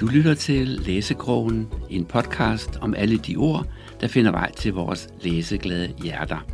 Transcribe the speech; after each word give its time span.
Du 0.00 0.06
lytter 0.06 0.34
til 0.34 0.68
Læsekrogen, 0.68 1.68
en 1.90 2.04
podcast 2.04 2.70
om 2.80 2.94
alle 2.94 3.18
de 3.18 3.36
ord, 3.36 3.66
der 4.00 4.08
finder 4.08 4.30
vej 4.30 4.52
til 4.52 4.72
vores 4.72 5.08
læseglade 5.20 5.94
hjerter. 6.02 6.46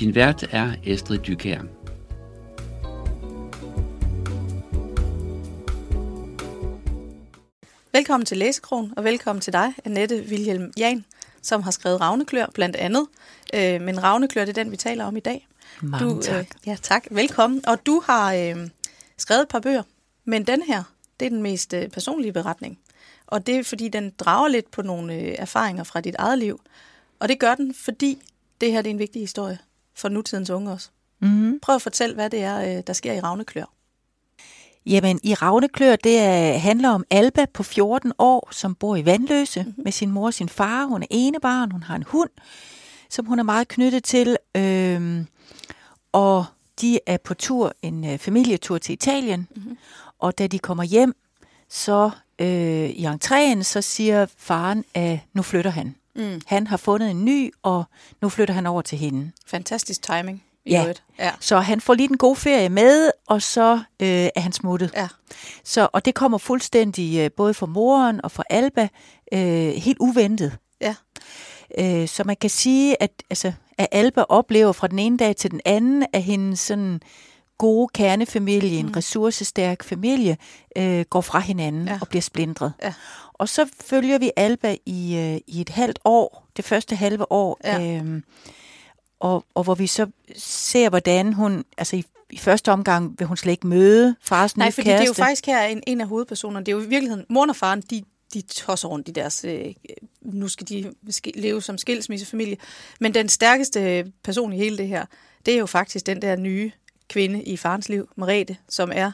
Din 0.00 0.14
vært 0.14 0.44
er 0.50 0.72
Estrid 0.84 1.18
Dykær. 1.18 1.60
Velkommen 7.92 8.26
til 8.26 8.36
Læsekrogen, 8.36 8.92
og 8.96 9.04
velkommen 9.04 9.40
til 9.40 9.52
dig, 9.52 9.74
Annette 9.84 10.24
Wilhelm 10.30 10.72
Jan, 10.78 11.04
som 11.42 11.62
har 11.62 11.70
skrevet 11.70 12.00
Ravneklør 12.00 12.46
blandt 12.54 12.76
andet. 12.76 13.06
Øh, 13.54 13.80
men 13.80 14.02
Ravneklør, 14.02 14.44
det 14.44 14.58
er 14.58 14.62
den, 14.64 14.72
vi 14.72 14.76
taler 14.76 15.04
om 15.04 15.16
i 15.16 15.20
dag. 15.20 15.48
Mange 15.80 16.14
du, 16.14 16.22
tak. 16.22 16.38
Øh, 16.38 16.44
ja, 16.66 16.76
tak. 16.82 17.06
Velkommen. 17.10 17.66
Og 17.66 17.86
du 17.86 18.02
har 18.06 18.34
øh, 18.34 18.68
skrevet 19.18 19.42
et 19.42 19.48
par 19.48 19.60
bøger, 19.60 19.82
men 20.24 20.46
den 20.46 20.62
her, 20.62 20.82
det 21.20 21.26
er 21.26 21.30
den 21.30 21.42
mest 21.42 21.74
øh, 21.74 21.88
personlige 21.88 22.32
beretning. 22.32 22.78
Og 23.26 23.46
det 23.46 23.56
er, 23.56 23.62
fordi 23.62 23.88
den 23.88 24.12
drager 24.18 24.48
lidt 24.48 24.70
på 24.70 24.82
nogle 24.82 25.14
øh, 25.14 25.34
erfaringer 25.38 25.84
fra 25.84 26.00
dit 26.00 26.14
eget 26.18 26.38
liv. 26.38 26.60
Og 27.20 27.28
det 27.28 27.38
gør 27.38 27.54
den, 27.54 27.74
fordi 27.74 28.22
det 28.60 28.72
her 28.72 28.82
det 28.82 28.90
er 28.90 28.94
en 28.94 28.98
vigtig 28.98 29.22
historie 29.22 29.58
for 29.94 30.08
nutidens 30.08 30.50
unge 30.50 30.72
også. 30.72 30.88
Mm-hmm. 31.20 31.60
Prøv 31.60 31.74
at 31.74 31.82
fortælle, 31.82 32.14
hvad 32.14 32.30
det 32.30 32.42
er, 32.42 32.76
øh, 32.76 32.82
der 32.86 32.92
sker 32.92 33.12
i 33.12 33.20
Ravneklør. 33.20 33.64
Jamen, 34.86 35.20
i 35.22 35.34
Ravneklør, 35.34 35.96
det 35.96 36.18
er, 36.18 36.58
handler 36.58 36.90
om 36.90 37.04
Alba 37.10 37.46
på 37.54 37.62
14 37.62 38.12
år, 38.18 38.48
som 38.52 38.74
bor 38.74 38.96
i 38.96 39.04
Vandløse 39.04 39.62
mm-hmm. 39.62 39.84
med 39.84 39.92
sin 39.92 40.10
mor 40.10 40.26
og 40.26 40.34
sin 40.34 40.48
far. 40.48 40.84
Hun 40.84 41.02
er 41.02 41.06
ene 41.10 41.40
barn, 41.40 41.70
hun 41.70 41.82
har 41.82 41.96
en 41.96 42.02
hund, 42.02 42.30
som 43.10 43.26
hun 43.26 43.38
er 43.38 43.42
meget 43.42 43.68
knyttet 43.68 44.04
til. 44.04 44.36
Øhm, 44.56 45.26
og 46.12 46.44
de 46.80 46.98
er 47.06 47.16
på 47.16 47.34
tur, 47.34 47.72
en 47.82 48.04
øh, 48.04 48.18
familietur 48.18 48.78
til 48.78 48.92
Italien. 48.92 49.48
Mm-hmm. 49.56 49.78
Og 50.18 50.38
da 50.38 50.46
de 50.46 50.58
kommer 50.58 50.84
hjem, 50.84 51.14
så 51.68 52.10
øh, 52.38 52.88
i 52.90 53.06
entréen, 53.06 53.62
så 53.62 53.82
siger 53.82 54.26
faren, 54.38 54.84
at 54.94 55.18
nu 55.32 55.42
flytter 55.42 55.70
han. 55.70 55.94
Mm. 56.16 56.40
Han 56.46 56.66
har 56.66 56.76
fundet 56.76 57.10
en 57.10 57.24
ny, 57.24 57.52
og 57.62 57.84
nu 58.22 58.28
flytter 58.28 58.54
han 58.54 58.66
over 58.66 58.82
til 58.82 58.98
hende. 58.98 59.30
Fantastisk 59.46 60.02
timing. 60.02 60.42
I 60.64 60.70
Ja. 60.70 60.80
øvrigt. 60.82 61.02
ja. 61.18 61.30
Så 61.40 61.58
han 61.58 61.80
får 61.80 61.94
lige 61.94 62.08
en 62.10 62.16
god 62.18 62.36
ferie 62.36 62.68
med, 62.68 63.10
og 63.26 63.42
så 63.42 63.72
øh, 64.02 64.08
er 64.36 64.40
han 64.40 64.52
smuttet. 64.52 64.90
Ja. 64.96 65.08
Så, 65.64 65.88
og 65.92 66.04
det 66.04 66.14
kommer 66.14 66.38
fuldstændig 66.38 67.18
øh, 67.18 67.30
både 67.36 67.54
for 67.54 67.66
moren 67.66 68.20
og 68.24 68.30
for 68.30 68.44
Alba 68.50 68.88
øh, 69.32 69.68
helt 69.72 69.98
uventet. 70.00 70.56
Ja. 70.80 70.94
Øh, 71.78 72.08
så 72.08 72.24
man 72.24 72.36
kan 72.40 72.50
sige, 72.50 73.02
at, 73.02 73.10
altså, 73.30 73.52
at 73.78 73.86
Alba 73.92 74.22
oplever 74.22 74.72
fra 74.72 74.86
den 74.86 74.98
ene 74.98 75.16
dag 75.16 75.36
til 75.36 75.50
den 75.50 75.60
anden, 75.64 76.06
at 76.12 76.22
hendes 76.22 76.60
sådan 76.60 77.00
gode 77.58 77.88
kernefamilie, 77.94 78.78
en 78.78 78.86
Mm. 78.86 78.92
ressourcestærk 78.92 79.84
familie, 79.84 80.36
øh, 80.78 81.04
går 81.10 81.20
fra 81.20 81.40
hinanden 81.40 81.88
Ja. 81.88 81.98
og 82.00 82.08
bliver 82.08 82.22
splindret. 82.22 82.72
Ja. 82.82 82.94
Og 83.32 83.48
så 83.48 83.68
følger 83.80 84.18
vi 84.18 84.30
Alba 84.36 84.76
i, 84.86 85.16
øh, 85.16 85.40
i 85.46 85.60
et 85.60 85.68
halvt 85.68 85.98
år, 86.04 86.46
det 86.56 86.64
første 86.64 86.96
halve 86.96 87.32
år, 87.32 87.60
Ja. 87.64 88.00
øh, 88.02 88.22
og, 89.20 89.44
og 89.54 89.64
hvor 89.64 89.74
vi 89.74 89.86
så 89.86 90.06
ser, 90.36 90.88
hvordan 90.88 91.32
hun, 91.32 91.64
altså 91.78 91.96
i, 91.96 92.04
i 92.30 92.38
første 92.38 92.72
omgang 92.72 93.14
vil 93.18 93.26
hun 93.26 93.36
slet 93.36 93.52
ikke 93.52 93.66
møde 93.66 94.16
fars 94.20 94.56
Nej, 94.56 94.70
fordi 94.70 94.84
kæreste. 94.84 94.98
det 95.00 95.04
er 95.04 95.22
jo 95.22 95.24
faktisk 95.24 95.46
her 95.46 95.62
en, 95.62 95.82
en 95.86 96.00
af 96.00 96.06
hovedpersonerne. 96.08 96.66
Det 96.66 96.72
er 96.72 96.76
jo 96.76 96.82
i 96.82 96.88
virkeligheden, 96.88 97.26
moren 97.28 97.50
og 97.50 97.56
faren, 97.56 97.80
de, 97.80 98.02
de 98.34 98.40
tosser 98.40 98.88
rundt 98.88 99.08
i 99.08 99.10
deres... 99.12 99.44
Øh, 99.44 99.64
nu 100.22 100.48
skal 100.48 100.68
de 100.68 100.92
leve 101.34 101.62
som 101.62 101.78
skilsmissefamilie. 101.78 102.56
Men 103.00 103.14
den 103.14 103.28
stærkeste 103.28 104.12
person 104.24 104.52
i 104.52 104.56
hele 104.56 104.78
det 104.78 104.88
her, 104.88 105.04
det 105.46 105.54
er 105.54 105.58
jo 105.58 105.66
faktisk 105.66 106.06
den 106.06 106.22
der 106.22 106.36
nye 106.36 106.70
kvinde 107.08 107.42
i 107.42 107.56
farens 107.56 107.88
liv, 107.88 108.08
Merete, 108.16 108.56
som 108.68 108.90
er... 108.94 109.12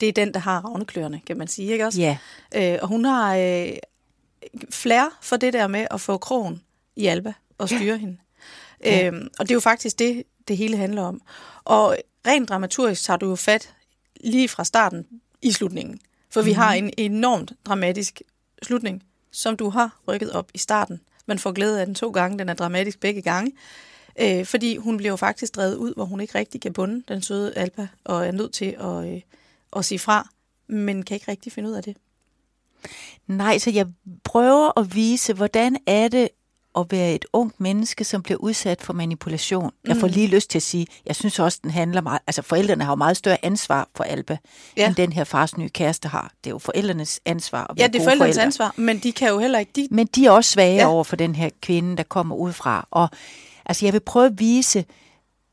Det 0.00 0.08
er 0.08 0.12
den, 0.12 0.34
der 0.34 0.40
har 0.40 0.60
ravnekløerne, 0.64 1.20
kan 1.26 1.38
man 1.38 1.48
sige, 1.48 1.72
ikke 1.72 1.86
også? 1.86 2.00
Ja, 2.00 2.18
Øh, 2.56 2.78
og 2.82 2.88
hun 2.88 3.04
har 3.04 3.36
øh, 3.36 3.68
flair 4.70 5.18
for 5.22 5.36
det 5.36 5.52
der 5.52 5.66
med 5.66 5.86
at 5.90 6.00
få 6.00 6.18
krogen 6.18 6.62
i 6.96 7.06
Alba 7.06 7.32
og 7.58 7.68
styre 7.68 7.80
ja. 7.82 7.96
hende. 7.96 8.16
Ja. 8.84 9.06
Øhm, 9.06 9.28
og 9.38 9.44
det 9.48 9.50
er 9.50 9.54
jo 9.56 9.60
faktisk 9.60 9.98
det, 9.98 10.22
det 10.48 10.56
hele 10.56 10.76
handler 10.76 11.02
om. 11.02 11.22
Og 11.64 11.96
rent 12.26 12.48
dramaturgisk 12.48 13.02
tager 13.04 13.16
du 13.16 13.28
jo 13.28 13.36
fat 13.36 13.74
lige 14.20 14.48
fra 14.48 14.64
starten 14.64 15.06
i 15.42 15.52
slutningen. 15.52 15.98
For 16.30 16.42
vi 16.42 16.50
Mhm. 16.50 16.58
har 16.58 16.72
en 16.74 16.90
enormt 16.96 17.52
dramatisk 17.66 18.22
slutning, 18.62 19.02
som 19.32 19.56
du 19.56 19.70
har 19.70 20.00
rykket 20.08 20.32
op 20.32 20.50
i 20.54 20.58
starten. 20.58 21.00
Man 21.26 21.38
får 21.38 21.52
glæde 21.52 21.80
af 21.80 21.86
den 21.86 21.94
to 21.94 22.10
gange, 22.10 22.38
den 22.38 22.48
er 22.48 22.54
dramatisk 22.54 23.00
begge 23.00 23.22
gange. 23.22 23.52
Øh, 24.20 24.44
fordi 24.46 24.76
hun 24.76 24.96
bliver 24.96 25.10
jo 25.10 25.16
faktisk 25.16 25.56
drevet 25.56 25.74
ud, 25.76 25.94
hvor 25.94 26.04
hun 26.04 26.20
ikke 26.20 26.38
rigtig 26.38 26.60
kan 26.60 26.72
bunde 26.72 27.02
den 27.08 27.22
søde 27.22 27.52
Alba, 27.58 27.86
og 28.04 28.26
er 28.26 28.32
nødt 28.32 28.52
til 28.52 28.76
at, 28.80 29.12
øh, 29.14 29.20
at 29.76 29.84
sige 29.84 29.98
fra, 29.98 30.28
men 30.68 31.02
kan 31.02 31.14
ikke 31.14 31.30
rigtig 31.30 31.52
finde 31.52 31.68
ud 31.68 31.74
af 31.74 31.82
det. 31.82 31.96
nej, 33.26 33.58
så 33.58 33.70
jeg 33.70 33.86
prøver 34.24 34.78
at 34.80 34.94
vise, 34.94 35.32
hvordan 35.32 35.76
er 35.86 36.08
det 36.08 36.28
at 36.78 36.86
være 36.90 37.14
et 37.14 37.24
ungt 37.32 37.60
menneske, 37.60 38.04
som 38.04 38.22
bliver 38.22 38.38
udsat 38.38 38.82
for 38.82 38.92
manipulation. 38.92 39.70
Jeg 39.86 39.96
får 39.96 40.06
Mm. 40.06 40.12
lige 40.12 40.26
lyst 40.26 40.50
til 40.50 40.58
at 40.58 40.62
sige, 40.62 40.86
jeg 41.06 41.16
synes 41.16 41.38
også, 41.38 41.58
den 41.62 41.70
handler 41.70 42.00
meget, 42.00 42.20
altså 42.26 42.42
forældrene 42.42 42.84
har 42.84 42.92
jo 42.92 42.96
meget 42.96 43.16
større 43.16 43.44
ansvar 43.44 43.88
for 43.96 44.04
Alba, 44.04 44.36
Ja. 44.76 44.86
end 44.86 44.94
den 44.94 45.12
her 45.12 45.24
fars 45.24 45.56
nye 45.58 45.68
kæreste 45.68 46.08
har. 46.08 46.32
Det 46.44 46.50
er 46.50 46.54
jo 46.54 46.58
forældrenes 46.58 47.20
ansvar 47.24 47.62
at 47.64 47.76
være 47.76 47.82
Ja, 47.82 47.86
det 47.86 47.98
er 48.00 48.04
forældrenes 48.04 48.34
forældre. 48.36 48.42
ansvar, 48.46 48.74
men 48.76 48.98
de 48.98 49.12
kan 49.12 49.28
jo 49.28 49.38
heller 49.38 49.58
ikke... 49.58 49.72
De, 49.76 49.88
Men 49.90 50.06
de 50.06 50.26
er 50.26 50.30
også 50.30 50.50
svage 50.50 50.74
Ja. 50.74 50.80
ja. 50.80 50.88
over 50.88 51.04
for 51.04 51.16
den 51.16 51.34
her 51.34 51.50
kvinde, 51.62 51.96
der 51.96 52.02
kommer 52.02 52.36
udefra. 52.36 52.88
Og 52.90 53.08
altså, 53.68 53.86
jeg 53.86 53.92
vil 53.92 54.00
prøve 54.00 54.26
at 54.26 54.38
vise, 54.38 54.84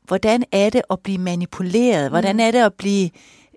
hvordan 0.04 0.44
er 0.52 0.70
det 0.70 0.82
at 0.90 0.98
blive 1.00 1.18
manipuleret? 1.18 2.10
Hvordan 2.10 2.40
er 2.40 2.50
det 2.50 2.58
at 2.58 2.74
blive... 2.74 3.10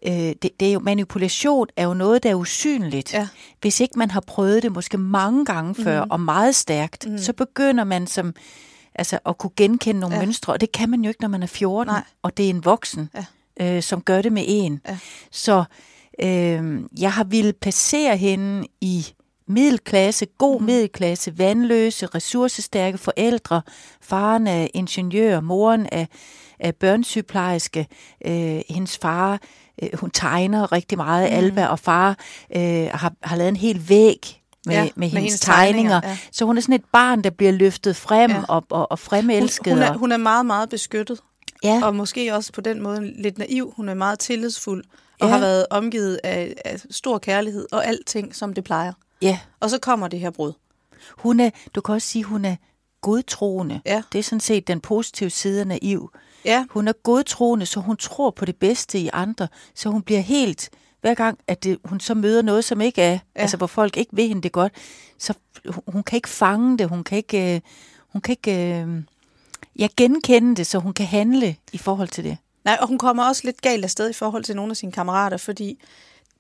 Øh, 0.07 0.13
det, 0.13 0.49
det 0.59 0.67
er 0.69 0.73
jo, 0.73 0.79
manipulation 0.79 1.67
er 1.77 1.83
jo 1.85 1.93
noget, 1.93 2.23
der 2.23 2.29
er 2.29 2.35
usynligt. 2.35 3.13
Ja. 3.13 3.27
Hvis 3.61 3.79
ikke 3.79 3.99
man 3.99 4.11
har 4.11 4.19
prøvet 4.27 4.63
det 4.63 4.71
måske 4.71 4.97
mange 4.97 5.45
gange 5.45 5.75
før, 5.83 6.01
Mhm. 6.03 6.11
og 6.11 6.19
meget 6.19 6.55
stærkt, 6.55 7.07
Mhm. 7.07 7.17
så 7.17 7.33
begynder 7.33 7.83
man 7.83 8.07
som 8.07 8.33
altså, 8.95 9.19
at 9.25 9.37
kunne 9.37 9.51
genkende 9.57 9.99
nogle 9.99 10.15
ja. 10.15 10.21
mønstre. 10.21 10.53
Og 10.53 10.61
det 10.61 10.71
kan 10.71 10.89
man 10.89 11.01
jo 11.01 11.07
ikke, 11.09 11.21
når 11.21 11.27
man 11.29 11.43
er 11.43 11.47
14, 11.47 11.91
Nej. 11.93 12.03
og 12.21 12.37
det 12.37 12.45
er 12.45 12.49
en 12.49 12.65
voksen, 12.65 13.09
Ja. 13.59 13.75
øh, 13.77 13.83
som 13.83 14.01
gør 14.01 14.21
det 14.21 14.31
med 14.33 14.43
en. 14.47 14.81
Ja. 14.87 14.97
Så 15.31 15.63
øh, 16.23 16.81
jeg 16.99 17.13
har 17.13 17.23
ville 17.23 17.53
placere 17.53 18.17
hende 18.17 18.67
i 18.81 19.05
middelklasse, 19.49 20.25
god 20.37 20.55
Mhm. 20.59 20.65
middelklasse, 20.65 21.37
vandløse, 21.37 22.05
ressourcestærke 22.05 22.97
forældre. 22.97 23.61
Faren 24.01 24.47
er 24.47 24.67
ingeniør, 24.73 25.39
moren 25.39 25.87
er, 25.91 26.05
er 26.59 26.71
børnesygeplejerske, 26.71 27.87
øh, 28.25 28.61
hendes 28.69 28.97
far, 28.97 29.39
øh, 29.83 29.89
hun 29.93 30.11
tegner 30.11 30.71
rigtig 30.71 30.97
meget, 30.97 31.29
mm. 31.31 31.37
Alba, 31.37 31.65
og 31.67 31.79
far 31.79 32.17
øh, 32.55 32.87
har, 32.93 33.13
har 33.23 33.35
lavet 33.35 33.49
en 33.49 33.55
hel 33.55 33.89
væg 33.89 34.41
med, 34.65 34.75
Ja, 34.75 34.83
med, 34.83 34.89
med 34.95 35.07
hendes, 35.09 35.23
hendes 35.23 35.39
tegninger. 35.39 35.99
tegninger, 35.99 36.09
ja. 36.09 36.17
Så 36.31 36.45
hun 36.45 36.57
er 36.57 36.61
sådan 36.61 36.75
et 36.75 36.85
barn, 36.93 37.21
der 37.23 37.29
bliver 37.29 37.51
løftet 37.51 37.95
frem 37.95 38.31
Ja. 38.31 38.41
og, 38.49 38.63
og, 38.69 38.91
og 38.91 38.99
fremelsket. 38.99 39.73
hun, 39.73 39.81
hun, 39.83 39.93
er, 39.93 39.97
hun 39.97 40.11
er 40.11 40.17
meget, 40.17 40.45
meget 40.45 40.69
beskyttet, 40.69 41.19
ja. 41.63 41.79
og 41.83 41.95
måske 41.95 42.35
også 42.35 42.53
på 42.53 42.61
den 42.61 42.81
måde 42.81 43.21
lidt 43.21 43.37
naiv. 43.37 43.73
Hun 43.75 43.89
er 43.89 43.93
meget 43.93 44.19
tillidsfuld, 44.19 44.83
og 45.21 45.27
Ja. 45.27 45.33
har 45.33 45.39
været 45.39 45.65
omgivet 45.69 46.19
af, 46.23 46.53
af 46.65 46.79
stor 46.91 47.17
kærlighed 47.17 47.67
og 47.71 47.85
alting, 47.87 48.35
som 48.35 48.53
det 48.53 48.63
plejer. 48.63 48.93
Ja. 49.21 49.39
Og 49.59 49.69
så 49.69 49.79
kommer 49.79 50.07
det 50.07 50.19
her 50.19 50.29
brud. 50.29 50.53
Hun 51.17 51.39
er, 51.39 51.49
du 51.75 51.81
kan 51.81 51.95
også 51.95 52.07
sige, 52.07 52.23
hun 52.23 52.45
er 52.45 52.55
godtroende. 53.01 53.81
Ja. 53.85 54.01
Det 54.11 54.19
er 54.19 54.23
sådan 54.23 54.39
set 54.39 54.67
den 54.67 54.81
positive 54.81 55.29
side 55.29 55.59
af 55.59 55.67
naiv. 55.67 56.11
Ja, 56.45 56.65
Hun 56.69 56.87
er 56.87 56.93
godtroende, 56.93 57.65
så 57.65 57.79
hun 57.79 57.97
tror 57.97 58.31
på 58.31 58.45
det 58.45 58.55
bedste 58.55 58.99
i 58.99 59.09
andre, 59.13 59.47
så 59.75 59.89
hun 59.89 60.01
bliver 60.01 60.21
helt, 60.21 60.69
hver 61.01 61.13
gang, 61.13 61.39
at 61.47 61.63
det, 61.63 61.77
hun 61.83 61.99
så 61.99 62.13
møder 62.13 62.41
noget, 62.41 62.65
som 62.65 62.81
ikke 62.81 63.01
er, 63.01 63.11
ja. 63.11 63.19
altså 63.35 63.57
hvor 63.57 63.67
folk 63.67 63.97
ikke 63.97 64.15
vil 64.15 64.27
hende 64.27 64.41
det 64.41 64.51
godt, 64.51 64.73
så 65.17 65.33
hun, 65.65 65.83
hun 65.87 66.03
kan 66.03 66.15
ikke 66.15 66.29
fange 66.29 66.77
det, 66.77 66.89
hun 66.89 67.03
kan 67.03 67.17
ikke, 67.17 67.55
øh, 67.55 67.61
hun 68.09 68.21
kan 68.21 68.31
ikke 68.31 68.81
øh, 68.81 69.03
ja, 69.79 69.87
genkende 69.97 70.55
det, 70.55 70.67
så 70.67 70.79
hun 70.79 70.93
kan 70.93 71.05
handle 71.05 71.55
i 71.73 71.77
forhold 71.77 72.07
til 72.07 72.23
det. 72.23 72.37
Nej, 72.65 72.77
og 72.81 72.87
hun 72.87 72.97
kommer 72.97 73.23
også 73.23 73.41
lidt 73.45 73.61
galt 73.61 73.83
afsted 73.83 74.09
i 74.09 74.13
forhold 74.13 74.43
til 74.43 74.55
nogle 74.55 74.69
af 74.71 74.77
sine 74.77 74.91
kammerater, 74.91 75.37
fordi 75.37 75.79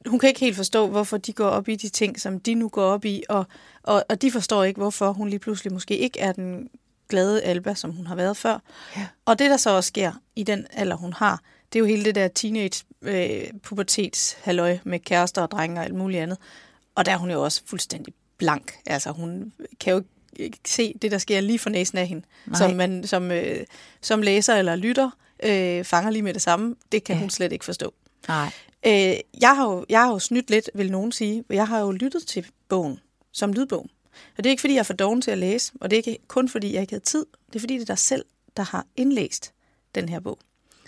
hun 0.05 0.19
kan 0.19 0.29
ikke 0.29 0.39
helt 0.39 0.55
forstå, 0.55 0.87
hvorfor 0.87 1.17
de 1.17 1.33
går 1.33 1.47
op 1.47 1.67
i 1.67 1.75
de 1.75 1.89
ting, 1.89 2.19
som 2.19 2.39
de 2.39 2.55
nu 2.55 2.69
går 2.69 2.83
op 2.83 3.05
i, 3.05 3.23
og, 3.29 3.45
og, 3.83 4.05
og 4.09 4.21
de 4.21 4.31
forstår 4.31 4.63
ikke, 4.63 4.77
hvorfor 4.77 5.11
hun 5.11 5.29
lige 5.29 5.39
pludselig 5.39 5.73
måske 5.73 5.97
ikke 5.97 6.19
er 6.19 6.31
den 6.31 6.69
glade 7.09 7.41
Alba, 7.43 7.73
som 7.73 7.91
hun 7.91 8.07
har 8.07 8.15
været 8.15 8.37
før. 8.37 8.59
Ja. 8.97 9.07
Og 9.25 9.39
det, 9.39 9.49
der 9.49 9.57
så 9.57 9.69
også 9.69 9.87
sker 9.87 10.11
i 10.35 10.43
den 10.43 10.65
alder, 10.73 10.95
hun 10.95 11.13
har, 11.13 11.41
det 11.73 11.79
er 11.79 11.79
jo 11.79 11.85
hele 11.85 12.05
det 12.05 12.15
der 12.15 12.27
teenage 12.27 12.85
øh, 13.01 13.43
pubertets 13.63 14.37
halløj 14.41 14.77
med 14.83 14.99
kærester 14.99 15.41
og 15.41 15.51
drenge 15.51 15.79
og 15.79 15.85
alt 15.85 15.95
muligt 15.95 16.21
andet. 16.21 16.37
Og 16.95 17.05
der 17.05 17.11
er 17.11 17.17
hun 17.17 17.31
jo 17.31 17.43
også 17.43 17.61
fuldstændig 17.65 18.13
blank. 18.37 18.73
Altså, 18.85 19.11
hun 19.11 19.53
kan 19.79 19.93
jo 19.93 20.03
ikke 20.35 20.57
se 20.67 20.93
det, 21.01 21.11
der 21.11 21.17
sker 21.17 21.41
lige 21.41 21.59
for 21.59 21.69
næsen 21.69 21.97
af 21.97 22.07
hende, 22.07 22.25
Nej. 22.45 22.57
som 22.59 22.75
man 22.75 23.07
som, 23.07 23.31
øh, 23.31 23.65
som 24.01 24.21
læser 24.21 24.55
eller 24.55 24.75
lytter 24.75 25.09
øh, 25.43 25.83
fanger 25.83 26.11
lige 26.11 26.23
med 26.23 26.33
det 26.33 26.41
samme. 26.41 26.75
Det 26.91 27.03
kan 27.03 27.13
ja. 27.13 27.17
Ja. 27.17 27.21
hun 27.21 27.29
slet 27.29 27.51
ikke 27.51 27.65
forstå. 27.65 27.93
Nej. 28.27 28.51
Øh, 28.85 29.15
jeg, 29.41 29.55
har 29.55 29.71
jo, 29.71 29.85
jeg 29.89 30.03
har 30.03 30.11
jo 30.11 30.19
snydt 30.19 30.49
lidt, 30.49 30.69
vil 30.73 30.91
nogen 30.91 31.11
sige. 31.11 31.43
Jeg 31.49 31.67
har 31.67 31.79
jo 31.79 31.91
lyttet 31.91 32.27
til 32.27 32.47
bogen 32.69 32.99
som 33.31 33.53
lydbog. 33.53 33.87
Og 34.37 34.43
det 34.43 34.45
er 34.45 34.51
ikke, 34.51 34.61
fordi 34.61 34.73
jeg 34.73 34.79
er 34.79 34.83
for 34.83 34.93
doven 34.93 35.21
til 35.21 35.31
at 35.31 35.37
læse, 35.37 35.71
og 35.81 35.89
det 35.89 35.95
er 35.95 36.09
ikke 36.09 36.17
kun, 36.27 36.49
fordi 36.49 36.73
jeg 36.73 36.81
ikke 36.81 36.93
havde 36.93 37.03
tid. 37.03 37.25
Det 37.47 37.55
er, 37.55 37.59
fordi 37.59 37.73
det 37.73 37.81
er 37.81 37.85
dig 37.85 37.97
selv, 37.97 38.25
der 38.57 38.63
har 38.63 38.85
indlæst 38.95 39.53
den 39.95 40.09
her 40.09 40.19
bog. 40.19 40.39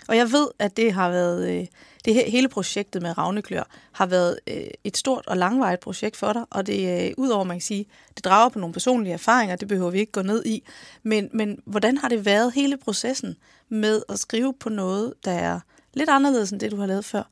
Og 0.08 0.16
jeg 0.16 0.32
ved, 0.32 0.48
at 0.58 0.76
det 0.76 0.92
har 0.92 1.10
været, 1.10 1.50
øh, 1.50 1.66
det 2.04 2.14
her, 2.14 2.30
hele 2.30 2.48
projektet 2.48 3.02
med 3.02 3.18
Ravneklør 3.18 3.62
har 3.92 4.06
været 4.06 4.38
øh, 4.46 4.66
et 4.84 4.96
stort 4.96 5.26
og 5.26 5.36
langvarigt 5.36 5.80
projekt 5.80 6.16
for 6.16 6.32
dig, 6.32 6.44
og 6.50 6.66
det 6.66 7.08
øh, 7.08 7.14
udover, 7.16 7.44
man 7.44 7.56
kan 7.56 7.62
sige, 7.62 7.86
det 8.16 8.24
drager 8.24 8.48
på 8.48 8.58
nogle 8.58 8.72
personlige 8.72 9.12
erfaringer, 9.12 9.56
det 9.56 9.68
behøver 9.68 9.90
vi 9.90 9.98
ikke 9.98 10.12
gå 10.12 10.22
ned 10.22 10.46
i, 10.46 10.62
men, 11.02 11.30
men 11.32 11.62
hvordan 11.64 11.98
har 11.98 12.08
det 12.08 12.24
været 12.24 12.52
hele 12.52 12.76
processen 12.76 13.36
med 13.68 14.02
at 14.08 14.18
skrive 14.18 14.54
på 14.60 14.68
noget, 14.68 15.14
der 15.24 15.32
er 15.32 15.60
lidt 15.94 16.10
anderledes 16.10 16.50
end 16.50 16.60
det, 16.60 16.70
du 16.70 16.76
har 16.76 16.86
lavet 16.86 17.04
før, 17.04 17.22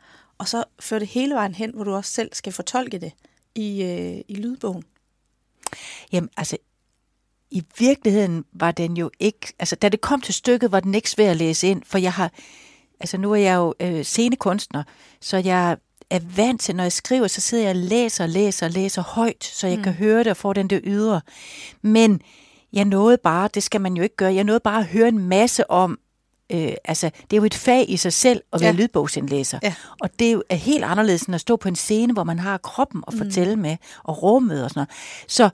og 0.41 0.49
så 0.49 0.65
føre 0.81 1.01
det 1.01 1.09
hele 1.09 1.35
vejen 1.35 1.55
hen, 1.55 1.71
hvor 1.75 1.85
du 1.85 1.95
også 1.95 2.11
selv 2.11 2.31
skal 2.33 2.53
fortolke 2.53 2.99
det 2.99 3.13
i, 3.55 3.83
øh, 3.83 4.21
i 4.29 4.35
lydbogen? 4.35 4.85
Jamen, 6.13 6.31
altså, 6.37 6.57
i 7.51 7.63
virkeligheden 7.79 8.45
var 8.53 8.71
den 8.71 8.97
jo 8.97 9.11
ikke... 9.21 9.53
Altså, 9.59 9.77
da 9.77 9.89
det 9.89 10.01
kom 10.01 10.21
til 10.21 10.35
stykket, 10.35 10.73
var 10.73 10.81
den 10.81 10.95
ikke 10.95 11.11
svær 11.11 11.31
at 11.31 11.37
læse 11.37 11.69
ind, 11.69 11.83
for 11.87 11.99
jeg 11.99 12.13
har... 12.13 12.33
Altså, 13.01 13.19
nu 13.19 13.33
er 13.33 13.37
jeg 13.37 13.57
jo 13.57 13.75
øh, 13.81 14.05
scenekunstner, 14.05 14.83
så 15.21 15.37
jeg 15.37 15.77
er 16.11 16.21
vant 16.37 16.61
til, 16.61 16.77
når 16.77 16.85
jeg 16.85 16.93
skriver, 16.93 17.27
så 17.27 17.41
sidder 17.41 17.65
jeg 17.65 17.71
og 17.71 17.77
læser, 17.77 18.27
læser, 18.27 18.69
læser 18.69 19.03
højt, 19.03 19.45
så 19.45 19.67
jeg 19.67 19.77
mm. 19.77 19.83
kan 19.83 19.93
høre 19.93 20.19
det 20.19 20.27
og 20.27 20.37
få 20.37 20.53
den 20.53 20.71
der 20.71 20.81
ydre. 20.85 21.21
Men 21.83 22.23
jeg 22.73 22.85
nåede 22.85 23.19
bare, 23.19 23.49
det 23.55 23.63
skal 23.63 23.81
man 23.81 23.95
jo 23.95 24.03
ikke 24.03 24.17
gøre, 24.17 24.35
jeg 24.35 24.45
nåede 24.45 24.61
bare 24.61 24.81
at 24.81 24.87
høre 24.87 25.09
en 25.09 25.19
masse 25.19 25.71
om, 25.71 25.99
øh, 26.51 26.73
altså, 26.85 27.11
det 27.31 27.33
er 27.33 27.37
jo 27.37 27.45
et 27.45 27.55
fag 27.55 27.91
i 27.91 27.97
sig 27.97 28.13
selv 28.13 28.43
at 28.53 28.61
være 28.61 28.75
ja. 28.75 28.77
lydbogsindlæser. 28.77 29.59
Ja. 29.63 29.75
Og 30.01 30.11
det 30.19 30.27
er 30.27 30.33
jo 30.33 30.43
helt 30.51 30.85
anderledes 30.85 31.23
end 31.23 31.35
at 31.35 31.41
stå 31.41 31.57
på 31.57 31.69
en 31.69 31.77
scene, 31.77 32.13
hvor 32.13 32.25
man 32.25 32.39
har 32.39 32.59
kroppen 32.59 33.05
at 33.09 33.15
fortælle 33.15 33.57
mm. 33.57 33.63
med, 33.63 33.77
og 34.05 34.23
rummet 34.23 34.65
og 34.65 34.71
sådan 34.71 34.81
noget. 34.81 34.91
Så 35.29 35.51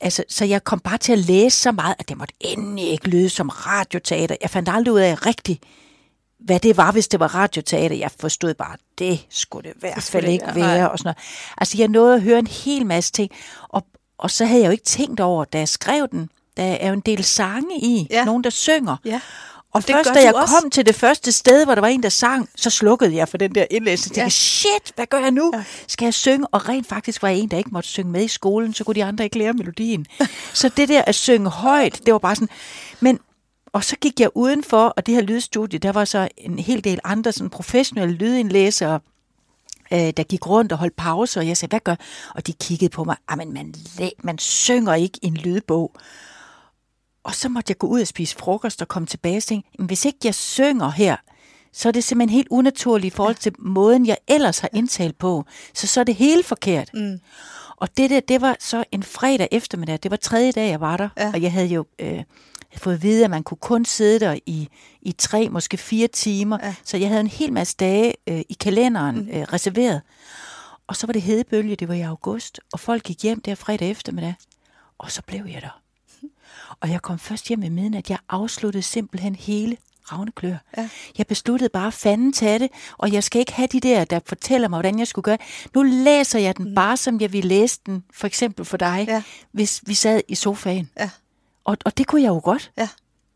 Altså, 0.00 0.24
så 0.28 0.44
jeg 0.44 0.64
kom 0.64 0.80
bare 0.80 0.98
til 0.98 1.12
at 1.12 1.18
læse 1.18 1.58
så 1.58 1.72
meget, 1.72 1.94
at 1.98 2.08
det 2.08 2.16
måtte 2.16 2.34
endelig 2.40 2.84
ikke 2.84 3.08
lyde 3.08 3.28
som 3.28 3.48
radioteater. 3.48 4.36
Jeg 4.42 4.50
fandt 4.50 4.68
aldrig 4.68 4.94
ud 4.94 5.00
af 5.00 5.26
rigtigt, 5.26 5.62
hvad 6.40 6.60
det 6.60 6.76
var, 6.76 6.92
hvis 6.92 7.08
det 7.08 7.20
var 7.20 7.34
radioteater. 7.34 7.96
Jeg 7.96 8.10
forstod 8.20 8.54
bare, 8.54 8.76
det 8.98 9.26
skulle 9.30 9.68
det 9.68 9.76
i 9.76 9.80
hvert 9.80 10.02
fald 10.02 10.24
ikke 10.28 10.46
være. 10.54 10.90
Og 10.90 10.98
sådan 10.98 11.08
noget. 11.08 11.18
Altså, 11.58 11.78
jeg 11.78 11.88
nåede 11.88 12.14
at 12.14 12.22
høre 12.22 12.38
en 12.38 12.46
hel 12.46 12.86
masse 12.86 13.12
ting, 13.12 13.30
og, 13.68 13.86
og 14.18 14.30
så 14.30 14.44
havde 14.44 14.60
jeg 14.60 14.66
jo 14.66 14.72
ikke 14.72 14.84
tænkt 14.84 15.20
over, 15.20 15.44
da 15.44 15.58
jeg 15.58 15.68
skrev 15.68 16.08
den, 16.12 16.30
der 16.56 16.64
er 16.64 16.88
jo 16.88 16.92
en 16.92 17.00
del 17.00 17.24
sange 17.24 17.78
i, 17.78 18.06
ja. 18.10 18.24
nogen 18.24 18.44
der 18.44 18.50
synger. 18.50 18.96
Ja. 19.04 19.20
Og 19.72 19.86
det 19.86 19.94
først 19.94 20.10
da 20.14 20.22
jeg 20.22 20.34
også. 20.34 20.54
kom 20.54 20.70
til 20.70 20.86
det 20.86 20.94
første 20.94 21.32
sted, 21.32 21.64
hvor 21.64 21.74
der 21.74 21.80
var 21.80 21.88
en, 21.88 22.02
der 22.02 22.08
sang, 22.08 22.48
så 22.56 22.70
slukkede 22.70 23.16
jeg 23.16 23.28
for 23.28 23.38
den 23.38 23.54
der 23.54 23.66
indlæsning. 23.70 24.16
Jeg 24.16 24.22
tænkte, 24.22 24.24
ja. 24.24 24.28
shit, 24.28 24.92
hvad 24.94 25.06
gør 25.06 25.18
jeg 25.18 25.30
nu? 25.30 25.52
Ja. 25.54 25.64
Skal 25.86 26.06
jeg 26.06 26.14
synge? 26.14 26.46
Og 26.46 26.68
rent 26.68 26.86
faktisk 26.86 27.22
var 27.22 27.28
jeg 27.28 27.38
en, 27.38 27.48
der 27.48 27.58
ikke 27.58 27.70
måtte 27.72 27.88
synge 27.88 28.10
med 28.10 28.24
i 28.24 28.28
skolen, 28.28 28.74
så 28.74 28.84
kunne 28.84 28.94
de 28.94 29.04
andre 29.04 29.24
ikke 29.24 29.38
lære 29.38 29.52
melodien. 29.52 30.06
så 30.54 30.68
det 30.68 30.88
der 30.88 31.02
at 31.02 31.14
synge 31.14 31.50
højt, 31.50 32.00
det 32.06 32.12
var 32.12 32.18
bare 32.18 32.34
sådan... 32.34 32.48
Men, 33.00 33.18
og 33.72 33.84
så 33.84 33.96
gik 33.96 34.20
jeg 34.20 34.30
udenfor, 34.34 34.86
og 34.86 35.06
det 35.06 35.14
her 35.14 35.22
lydstudie, 35.22 35.78
der 35.78 35.92
var 35.92 36.04
så 36.04 36.28
en 36.36 36.58
hel 36.58 36.84
del 36.84 37.00
andre 37.04 37.32
sådan 37.32 37.50
professionelle 37.50 38.14
lydindlæsere, 38.14 39.00
øh, 39.92 39.98
der 39.98 40.22
gik 40.22 40.46
rundt 40.46 40.72
og 40.72 40.78
holdt 40.78 40.96
pause, 40.96 41.40
og 41.40 41.48
jeg 41.48 41.56
sagde, 41.56 41.70
hvad 41.70 41.80
gør? 41.80 41.94
Og 42.34 42.46
de 42.46 42.52
kiggede 42.52 42.90
på 42.90 43.04
mig, 43.04 43.16
men 43.36 43.52
man, 43.52 43.74
man 44.22 44.38
synger 44.38 44.94
ikke 44.94 45.18
en 45.22 45.34
lydbog. 45.34 45.92
Og 47.24 47.34
så 47.34 47.48
måtte 47.48 47.70
jeg 47.70 47.78
gå 47.78 47.86
ud 47.86 48.00
og 48.00 48.06
spise 48.06 48.36
frokost 48.36 48.82
og 48.82 48.88
komme 48.88 49.06
tilbage 49.06 49.36
og 49.36 49.42
tænke, 49.42 49.68
hvis 49.78 50.04
ikke 50.04 50.18
jeg 50.24 50.34
synger 50.34 50.90
her, 50.90 51.16
så 51.72 51.88
er 51.88 51.92
det 51.92 52.04
simpelthen 52.04 52.36
helt 52.36 52.48
unaturligt 52.50 53.14
i 53.14 53.16
forhold 53.16 53.34
til 53.34 53.52
måden, 53.58 54.06
jeg 54.06 54.16
ellers 54.28 54.58
har 54.58 54.68
indtalt 54.72 55.18
på. 55.18 55.44
Så 55.74 55.86
så 55.86 56.00
er 56.00 56.04
det 56.04 56.14
helt 56.14 56.46
forkert. 56.46 56.90
Mm. 56.94 57.20
Og 57.76 57.96
det 57.96 58.10
der, 58.10 58.20
det 58.20 58.40
var 58.40 58.56
så 58.60 58.84
en 58.92 59.02
fredag 59.02 59.48
eftermiddag. 59.52 59.98
Det 60.02 60.10
var 60.10 60.16
tredje 60.16 60.52
dag, 60.52 60.70
jeg 60.70 60.80
var 60.80 60.96
der. 60.96 61.08
Ja. 61.16 61.30
Og 61.34 61.42
jeg 61.42 61.52
havde 61.52 61.66
jo 61.66 61.86
øh, 61.98 62.24
fået 62.76 62.94
at 62.94 63.02
vide, 63.02 63.24
at 63.24 63.30
man 63.30 63.42
kunne 63.42 63.58
kun 63.58 63.84
sidde 63.84 64.20
der 64.20 64.38
i, 64.46 64.68
i 65.02 65.12
tre, 65.12 65.48
måske 65.48 65.76
fire 65.76 66.08
timer. 66.08 66.58
Ja. 66.62 66.74
Så 66.84 66.96
jeg 66.96 67.08
havde 67.08 67.20
en 67.20 67.26
hel 67.26 67.52
masse 67.52 67.76
dage 67.76 68.14
øh, 68.26 68.40
i 68.48 68.56
kalenderen 68.60 69.16
mm. 69.16 69.28
øh, 69.28 69.42
reserveret. 69.42 70.02
Og 70.86 70.96
så 70.96 71.06
var 71.06 71.12
det 71.12 71.22
hedebølge, 71.22 71.76
det 71.76 71.88
var 71.88 71.94
i 71.94 72.00
august. 72.00 72.60
Og 72.72 72.80
folk 72.80 73.02
gik 73.02 73.22
hjem 73.22 73.40
der 73.40 73.54
fredag 73.54 73.90
eftermiddag. 73.90 74.34
Og 74.98 75.10
så 75.10 75.22
blev 75.22 75.44
jeg 75.46 75.62
der. 75.62 75.80
Og 76.80 76.90
jeg 76.90 77.02
kom 77.02 77.18
først 77.18 77.48
hjem 77.48 77.58
med 77.58 77.94
at 77.94 78.10
Jeg 78.10 78.18
afsluttede 78.28 78.82
simpelthen 78.82 79.34
hele 79.34 79.76
Ravneklør. 80.12 80.56
Ja. 80.76 80.88
Jeg 81.18 81.26
besluttede 81.26 81.68
bare 81.68 81.92
fanden 81.92 82.32
tage 82.32 82.58
det, 82.58 82.68
og 82.98 83.12
jeg 83.12 83.24
skal 83.24 83.40
ikke 83.40 83.52
have 83.52 83.66
de 83.66 83.80
der, 83.80 84.04
der 84.04 84.20
fortæller 84.26 84.68
mig, 84.68 84.76
hvordan 84.76 84.98
jeg 84.98 85.06
skulle 85.06 85.24
gøre. 85.24 85.38
Nu 85.74 85.82
læser 85.82 86.38
jeg 86.38 86.56
den 86.56 86.68
mm. 86.68 86.74
bare, 86.74 86.96
som 86.96 87.20
jeg 87.20 87.32
ville 87.32 87.48
læse 87.48 87.80
den, 87.86 88.04
for 88.12 88.26
eksempel 88.26 88.64
for 88.64 88.76
dig, 88.76 89.04
ja. 89.08 89.22
hvis 89.52 89.82
vi 89.86 89.94
sad 89.94 90.20
i 90.28 90.34
sofaen. 90.34 90.90
Ja. 90.98 91.10
Og, 91.64 91.76
og 91.84 91.98
det 91.98 92.06
kunne 92.06 92.22
jeg 92.22 92.28
jo 92.28 92.40
godt. 92.44 92.70
Ja. 92.78 92.88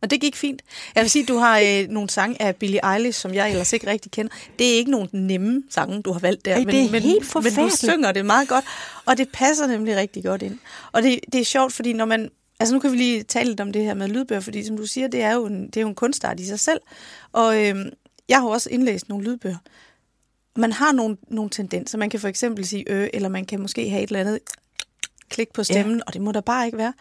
Og 0.03 0.11
det 0.11 0.21
gik 0.21 0.37
fint. 0.37 0.63
Jeg 0.95 1.03
vil 1.03 1.11
sige, 1.11 1.23
at 1.23 1.29
du 1.29 1.37
har 1.37 1.59
øh, 1.59 1.89
nogle 1.89 2.11
sange 2.11 2.43
af 2.43 2.57
Billie 2.57 2.95
Eilish, 2.95 3.21
som 3.21 3.35
jeg 3.35 3.51
ellers 3.51 3.73
ikke 3.73 3.87
rigtig 3.87 4.13
kender. 4.13 4.33
Det 4.59 4.73
er 4.73 4.75
ikke 4.75 4.91
nogen 4.91 5.09
nemme 5.13 5.63
sange, 5.71 6.03
du 6.03 6.13
har 6.13 6.21
valgt 6.21 6.45
der. 6.45 6.53
Ej, 6.53 6.59
det 6.59 6.69
er 6.69 6.91
men, 6.91 7.03
helt 7.03 7.35
men, 7.35 7.45
men 7.45 7.55
du 7.55 7.77
synger 7.77 8.13
det 8.13 8.27
meget 8.27 8.49
godt, 8.49 8.65
og 9.05 9.19
det 9.19 9.29
passer 9.33 9.67
nemlig 9.67 9.97
rigtig 9.97 10.25
godt 10.25 10.43
ind. 10.43 10.59
Og 10.93 11.03
det, 11.03 11.21
det 11.33 11.41
er 11.41 11.45
sjovt, 11.45 11.73
fordi 11.73 11.93
når 11.93 12.05
man 12.05 12.31
Altså 12.63 12.75
nu 12.75 12.81
kan 12.81 12.93
vi 12.93 12.97
lige 12.97 13.23
tale 13.23 13.49
lidt 13.49 13.61
om 13.61 13.73
det 13.73 13.85
her 13.85 13.95
med 13.95 14.09
lydbøger, 14.09 14.41
fordi 14.41 14.65
som 14.65 14.77
du 14.77 14.87
siger, 14.87 15.09
det 15.09 15.23
er 15.23 15.33
jo 15.33 15.47
en, 15.47 15.67
det 15.67 15.77
er 15.77 15.81
jo 15.81 15.89
en 15.89 15.95
kunstart 15.95 16.41
i 16.41 16.47
sig 16.47 16.61
selv. 16.61 16.81
Og 17.33 17.67
øh, 17.67 17.87
jeg 18.29 18.41
har 18.41 18.49
også 18.49 18.71
indlæst 18.71 19.09
nogle 19.09 19.25
lydbøger. 19.25 19.57
Man 20.57 20.73
har 20.73 20.93
nogle, 20.93 21.17
nogle 21.29 21.51
tendenser. 21.51 21.99
Man 21.99 22.11
kan 22.11 22.21
for 22.21 22.29
eksempel 22.29 22.67
sige 22.67 22.85
ø, 22.93 23.09
eller 23.13 23.29
man 23.29 23.45
kan 23.45 23.61
måske 23.61 23.91
have 23.91 24.03
et 24.03 24.07
eller 24.07 24.21
andet 24.21 24.41
klik 25.29 25.53
på 25.53 25.65
stemmen, 25.65 25.97
ja. 25.97 26.03
og 26.07 26.13
det 26.13 26.21
må 26.21 26.33
der 26.33 26.41
bare 26.41 26.67
ikke 26.67 26.79
være. 26.79 26.93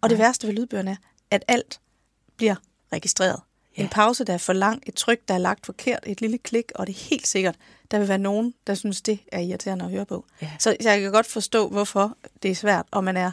Og 0.00 0.10
det 0.10 0.16
ja. 0.16 0.22
værste 0.22 0.46
ved 0.46 0.54
lydbøgerne 0.54 0.90
er, 0.90 0.96
at 1.30 1.44
alt 1.48 1.80
bliver 2.36 2.54
registreret. 2.92 3.40
Ja. 3.78 3.82
En 3.82 3.88
pause, 3.88 4.24
der 4.24 4.32
er 4.32 4.38
for 4.38 4.52
lang, 4.52 4.82
et 4.86 4.94
tryk, 4.94 5.20
der 5.28 5.34
er 5.34 5.38
lagt 5.38 5.66
forkert, 5.66 5.98
et 6.06 6.20
lille 6.20 6.38
klik, 6.38 6.72
og 6.74 6.86
det 6.86 6.96
er 6.96 7.08
helt 7.10 7.26
sikkert, 7.26 7.56
der 7.90 7.98
vil 7.98 8.08
være 8.08 8.18
nogen, 8.18 8.54
der 8.66 8.74
synes, 8.74 9.02
det 9.02 9.18
er 9.32 9.40
irriterende 9.40 9.84
at 9.84 9.90
høre 9.90 10.06
på. 10.06 10.24
Ja. 10.42 10.50
Så 10.58 10.76
jeg 10.80 11.00
kan 11.00 11.12
godt 11.12 11.26
forstå, 11.26 11.68
hvorfor 11.68 12.16
det 12.42 12.50
er 12.50 12.54
svært, 12.54 12.86
og 12.90 13.04
man 13.04 13.16
er 13.16 13.30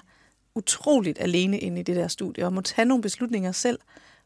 utroligt 0.58 1.18
alene 1.22 1.60
inde 1.60 1.80
i 1.80 1.84
det 1.84 1.96
der 1.96 2.08
studie, 2.08 2.46
og 2.46 2.54
må 2.54 2.62
tage 2.62 2.86
nogle 2.86 3.02
beslutninger 3.02 3.52
selv, 3.52 3.80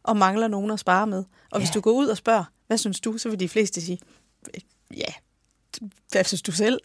og 0.04 0.18
mangler 0.18 0.48
nogen 0.48 0.72
at 0.72 0.80
spare 0.80 1.08
med. 1.08 1.18
Og 1.18 1.26
ja. 1.54 1.58
hvis 1.60 1.70
du 1.70 1.82
går 1.82 1.92
ud 1.92 2.08
og 2.08 2.18
spørger, 2.18 2.44
hvad 2.68 2.78
synes 2.78 3.00
du, 3.00 3.18
så 3.18 3.30
vil 3.30 3.40
de 3.40 3.50
fleste 3.50 3.82
sige, 3.82 4.00
ja, 4.98 5.14
hvad 6.12 6.24
synes 6.24 6.42
du 6.42 6.52
selv? 6.52 6.80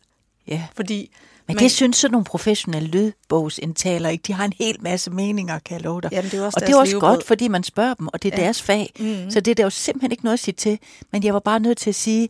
Ja. 0.48 0.66
Fordi 0.76 1.14
men, 1.48 1.54
men 1.54 1.62
det 1.62 1.72
synes 1.72 1.96
sådan 1.96 2.12
nogle 2.12 2.25
professionelle 2.25 2.88
lydbogsindtaler 2.88 4.08
ikke. 4.08 4.22
De 4.22 4.32
har 4.32 4.44
en 4.44 4.52
hel 4.58 4.76
masse 4.81 5.10
meninger, 5.10 5.58
kan 5.58 5.75
jeg 5.75 5.84
love 5.84 6.00
dig. 6.00 6.12
Jamen, 6.12 6.31
det 6.31 6.38
er 6.38 6.44
også 6.44 6.58
og 6.62 6.66
det 6.66 6.75
er 6.75 6.78
også 6.78 6.98
godt, 6.98 7.25
fordi 7.25 7.48
man 7.48 7.62
spørger 7.62 7.94
dem, 7.94 8.08
og 8.12 8.22
det 8.22 8.34
er 8.34 8.38
ja. 8.38 8.44
deres 8.44 8.62
fag. 8.62 8.93
Mm-hmm. 8.98 9.31
Så 9.31 9.40
det 9.40 9.50
er 9.50 9.54
der 9.54 9.62
jo 9.64 9.70
simpelthen 9.70 10.10
ikke 10.10 10.25
noget 10.25 10.32
at 10.32 10.40
sige 10.40 10.54
til. 10.54 10.78
Men 11.12 11.25
jeg 11.25 11.34
var 11.34 11.40
bare 11.40 11.60
nødt 11.60 11.78
til 11.78 11.90
at 11.90 11.94
sige, 11.94 12.28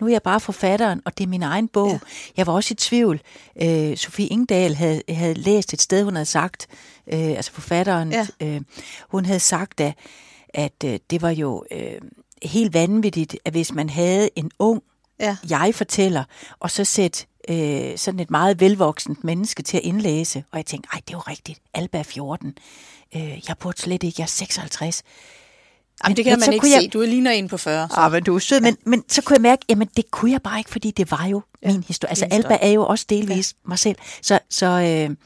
nu 0.00 0.06
er 0.06 0.10
jeg 0.10 0.22
bare 0.22 0.40
forfatteren, 0.40 1.00
og 1.04 1.18
det 1.18 1.24
er 1.24 1.28
min 1.28 1.42
egen 1.42 1.68
bog. 1.68 1.90
Ja. 1.90 1.98
Jeg 2.36 2.46
var 2.46 2.52
også 2.52 2.72
i 2.72 2.74
tvivl. 2.74 3.20
Øh, 3.62 3.96
Sofie 3.96 4.26
Ingdal 4.26 4.74
havde, 4.74 5.02
havde 5.08 5.34
læst 5.34 5.72
et 5.72 5.82
sted, 5.82 6.04
hun 6.04 6.14
havde 6.14 6.26
sagt, 6.26 6.66
øh, 7.12 7.20
altså 7.20 7.52
forfatteren, 7.52 8.12
ja. 8.12 8.26
øh, 8.40 8.60
hun 9.08 9.24
havde 9.24 9.40
sagt, 9.40 9.80
at, 9.80 9.94
at 10.54 10.84
øh, 10.84 10.98
det 11.10 11.22
var 11.22 11.30
jo 11.30 11.64
øh, 11.70 12.00
helt 12.42 12.74
vanvittigt, 12.74 13.36
at 13.44 13.52
hvis 13.52 13.72
man 13.72 13.90
havde 13.90 14.30
en 14.36 14.50
ung 14.58 14.82
ja. 15.20 15.36
jeg-fortæller, 15.50 16.24
og 16.60 16.70
så 16.70 16.84
sætte 16.84 17.26
øh, 17.48 17.98
sådan 17.98 18.20
et 18.20 18.30
meget 18.30 18.60
velvoksent 18.60 19.24
menneske 19.24 19.62
til 19.62 19.76
at 19.76 19.82
indlæse. 19.82 20.44
Og 20.52 20.58
jeg 20.58 20.66
tænkte, 20.66 20.88
ej, 20.92 21.00
det 21.06 21.14
er 21.14 21.18
jo 21.18 21.22
rigtigt. 21.28 21.60
Alba 21.74 21.98
er 21.98 22.02
14. 22.02 22.58
Øh, 23.16 23.48
jeg 23.48 23.58
burde 23.60 23.80
slet 23.80 24.02
ikke, 24.02 24.16
jeg 24.18 24.24
er 24.24 24.28
56. 24.28 25.02
Jamen, 26.04 26.16
det 26.16 26.24
kan 26.24 26.32
men, 26.32 26.40
man 26.40 26.52
ikke 26.52 26.70
jeg... 26.70 26.82
se. 26.82 26.88
Du 26.88 27.02
er 27.02 27.06
ligner 27.06 27.30
en 27.30 27.48
på 27.48 27.56
40. 27.56 27.88
Så. 27.88 27.96
Ah, 27.96 28.12
men 28.12 28.22
du 28.22 28.34
er 28.34 28.38
sød. 28.38 28.60
Ja. 28.60 28.64
Men, 28.64 28.76
men 28.84 29.04
så 29.08 29.22
kunne 29.22 29.34
jeg 29.34 29.42
mærke, 29.42 29.64
jamen 29.68 29.88
det 29.96 30.10
kunne 30.10 30.30
jeg 30.32 30.42
bare 30.42 30.58
ikke, 30.58 30.70
fordi 30.70 30.90
det 30.90 31.10
var 31.10 31.26
jo 31.26 31.42
ja, 31.62 31.72
min 31.72 31.84
historie. 31.88 32.10
Altså 32.10 32.26
Alba 32.30 32.58
er 32.60 32.70
jo 32.70 32.86
også 32.86 33.06
delvis 33.08 33.54
ja. 33.64 33.68
mig 33.68 33.78
selv. 33.78 33.96
Så, 34.22 34.38
så 34.50 34.66
øh, 34.66 35.16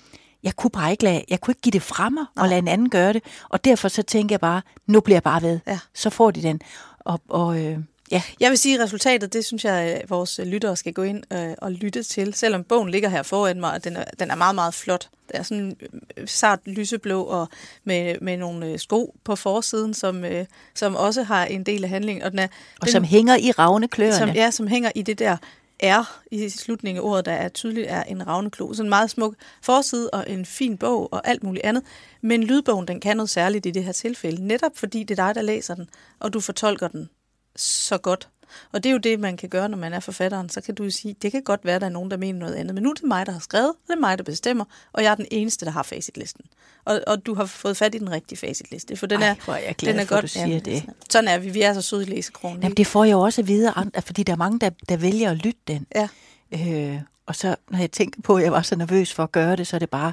jeg 0.42 0.56
kunne 0.56 0.70
bare 0.70 0.90
ikke 0.90 1.04
lade, 1.04 1.24
jeg 1.28 1.40
kunne 1.40 1.52
ikke 1.52 1.60
give 1.60 1.70
det 1.70 1.82
fra 1.82 2.08
mig 2.08 2.24
Nej. 2.36 2.42
og 2.42 2.48
lade 2.48 2.58
en 2.58 2.68
anden 2.68 2.90
gøre 2.90 3.12
det. 3.12 3.22
Og 3.48 3.64
derfor 3.64 3.88
så 3.88 4.02
tænker 4.02 4.32
jeg 4.32 4.40
bare, 4.40 4.62
nu 4.86 5.00
bliver 5.00 5.16
jeg 5.16 5.22
bare 5.22 5.42
ved. 5.42 5.60
Ja. 5.66 5.78
Så 5.94 6.10
får 6.10 6.30
de 6.30 6.42
den. 6.42 6.60
Og, 7.00 7.20
og 7.28 7.60
øh, 7.60 7.78
Ja. 8.12 8.22
Jeg 8.40 8.50
vil 8.50 8.58
sige, 8.58 8.78
at 8.78 8.84
resultatet, 8.84 9.32
det 9.32 9.44
synes 9.44 9.64
jeg, 9.64 9.74
at 9.74 10.10
vores 10.10 10.40
lyttere 10.44 10.76
skal 10.76 10.92
gå 10.92 11.02
ind 11.02 11.22
øh, 11.32 11.54
og 11.58 11.72
lytte 11.72 12.02
til. 12.02 12.34
Selvom 12.34 12.64
bogen 12.64 12.90
ligger 12.90 13.08
her 13.08 13.22
foran 13.22 13.60
mig, 13.60 13.72
og 13.72 13.84
den 13.84 13.96
er, 13.96 14.04
den 14.18 14.30
er 14.30 14.34
meget, 14.34 14.54
meget 14.54 14.74
flot. 14.74 15.08
Det 15.28 15.36
er 15.36 15.42
sådan 15.42 15.76
øh, 16.16 16.28
sart 16.28 16.60
lyseblå 16.66 17.22
og 17.22 17.48
med, 17.84 18.16
med 18.20 18.36
nogle 18.36 18.66
øh, 18.66 18.78
sko 18.78 19.14
på 19.24 19.36
forsiden, 19.36 19.94
som, 19.94 20.24
øh, 20.24 20.44
som 20.74 20.96
også 20.96 21.22
har 21.22 21.44
en 21.44 21.62
del 21.62 21.84
af 21.84 21.90
handlingen. 21.90 22.22
Og, 22.22 22.30
den 22.30 22.38
er, 22.38 22.48
og 22.80 22.86
den, 22.86 22.92
som 22.92 23.04
hænger 23.04 23.36
i 23.36 23.50
ravne 23.50 23.88
kløerne. 23.88 24.18
Som, 24.18 24.30
ja, 24.30 24.50
som 24.50 24.66
hænger 24.66 24.90
i 24.94 25.02
det 25.02 25.18
der 25.18 25.36
er 25.80 26.20
i 26.30 26.48
slutningen 26.48 27.04
af 27.04 27.06
ordet, 27.06 27.26
der 27.26 27.32
er 27.32 27.48
tydeligt 27.48 27.86
er 27.90 28.02
en 28.02 28.26
ravneklo. 28.26 28.72
Så 28.72 28.82
en 28.82 28.88
meget 28.88 29.10
smuk 29.10 29.34
forside 29.62 30.10
og 30.10 30.30
en 30.30 30.46
fin 30.46 30.78
bog 30.78 31.12
og 31.12 31.28
alt 31.28 31.42
muligt 31.42 31.64
andet. 31.64 31.82
Men 32.20 32.44
lydbogen, 32.44 32.88
den 32.88 33.00
kan 33.00 33.16
noget 33.16 33.30
særligt 33.30 33.66
i 33.66 33.70
det 33.70 33.84
her 33.84 33.92
tilfælde. 33.92 34.46
Netop 34.46 34.72
fordi 34.74 35.02
det 35.02 35.18
er 35.18 35.26
dig, 35.26 35.34
der 35.34 35.42
læser 35.42 35.74
den, 35.74 35.88
og 36.20 36.32
du 36.32 36.40
fortolker 36.40 36.88
den 36.88 37.08
så 37.56 37.98
godt. 37.98 38.28
Og 38.72 38.82
det 38.84 38.88
er 38.90 38.92
jo 38.92 38.98
det, 38.98 39.20
man 39.20 39.36
kan 39.36 39.48
gøre, 39.48 39.68
når 39.68 39.76
man 39.78 39.92
er 39.92 40.00
forfatteren. 40.00 40.48
Så 40.48 40.60
kan 40.60 40.74
du 40.74 40.84
jo 40.84 40.90
sige, 40.90 41.16
det 41.22 41.32
kan 41.32 41.42
godt 41.42 41.64
være, 41.64 41.74
at 41.74 41.80
der 41.80 41.86
er 41.86 41.90
nogen, 41.90 42.10
der 42.10 42.16
mener 42.16 42.38
noget 42.38 42.54
andet. 42.54 42.74
Men 42.74 42.82
nu 42.82 42.90
er 42.90 42.94
det 42.94 43.04
mig, 43.04 43.26
der 43.26 43.32
har 43.32 43.40
skrevet, 43.40 43.72
det 43.86 43.92
er 43.92 44.00
mig, 44.00 44.18
der 44.18 44.24
bestemmer, 44.24 44.64
og 44.92 45.02
jeg 45.02 45.10
er 45.10 45.14
den 45.14 45.26
eneste, 45.30 45.64
der 45.64 45.70
har 45.70 45.82
facitlisten. 45.82 46.44
Og, 46.84 47.00
og 47.06 47.26
du 47.26 47.34
har 47.34 47.44
fået 47.46 47.76
fat 47.76 47.94
i 47.94 47.98
den 47.98 48.10
rigtige 48.10 48.38
facitliste, 48.38 48.96
for 48.96 49.06
den 49.06 49.22
Ej, 49.22 49.28
er, 49.28 49.34
hvor 49.44 49.54
er 49.54 49.58
jeg 49.58 49.74
glad 49.76 49.92
den 49.92 50.00
er 50.00 50.04
for, 50.06 50.14
godt. 50.14 50.22
du 50.22 50.28
siger 50.28 50.60
det. 50.60 50.84
Sådan 51.10 51.28
er 51.28 51.38
vi. 51.38 51.50
Vi 51.50 51.62
er 51.62 51.74
så 51.74 51.82
søde 51.82 52.02
i 52.02 52.06
læsekronen. 52.06 52.62
Jamen, 52.62 52.76
det 52.76 52.86
får 52.86 53.04
jeg 53.04 53.12
jo 53.12 53.20
også 53.20 53.40
at 53.40 53.48
vide, 53.48 53.74
fordi 54.06 54.22
der 54.22 54.32
er 54.32 54.36
mange, 54.36 54.58
der, 54.58 54.70
der 54.88 54.96
vælger 54.96 55.30
at 55.30 55.36
lytte 55.36 55.60
den. 55.68 55.86
Ja. 55.94 56.08
Øh, 56.52 57.00
og 57.26 57.36
så, 57.36 57.56
når 57.70 57.78
jeg 57.78 57.90
tænker 57.90 58.20
på, 58.22 58.36
at 58.36 58.42
jeg 58.44 58.52
var 58.52 58.62
så 58.62 58.76
nervøs 58.76 59.12
for 59.12 59.22
at 59.22 59.32
gøre 59.32 59.56
det, 59.56 59.66
så 59.66 59.76
er 59.76 59.78
det 59.78 59.90
bare 59.90 60.12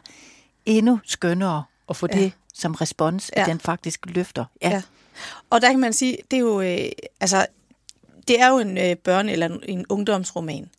endnu 0.65 0.99
skønnere 1.05 1.63
at 1.89 1.95
få 1.95 2.07
Ja. 2.13 2.19
det 2.19 2.31
som 2.53 2.75
respons, 2.75 3.29
at 3.33 3.41
Ja. 3.41 3.51
den 3.51 3.59
faktisk 3.59 4.05
løfter. 4.05 4.45
Ja. 4.61 4.69
Ja. 4.69 4.81
Og 5.49 5.61
der 5.61 5.69
kan 5.71 5.79
man 5.79 5.93
sige, 5.93 6.17
det 6.31 6.37
er 6.37 6.41
jo, 6.41 6.61
øh, 6.61 6.91
altså, 7.19 7.45
det 8.27 8.39
er 8.41 8.49
jo 8.49 8.57
en 8.57 8.77
øh, 8.77 8.95
børne- 9.09 9.31
eller 9.31 9.45
en, 9.45 9.63
en 9.63 9.85
ungdomsroman. 9.89 10.69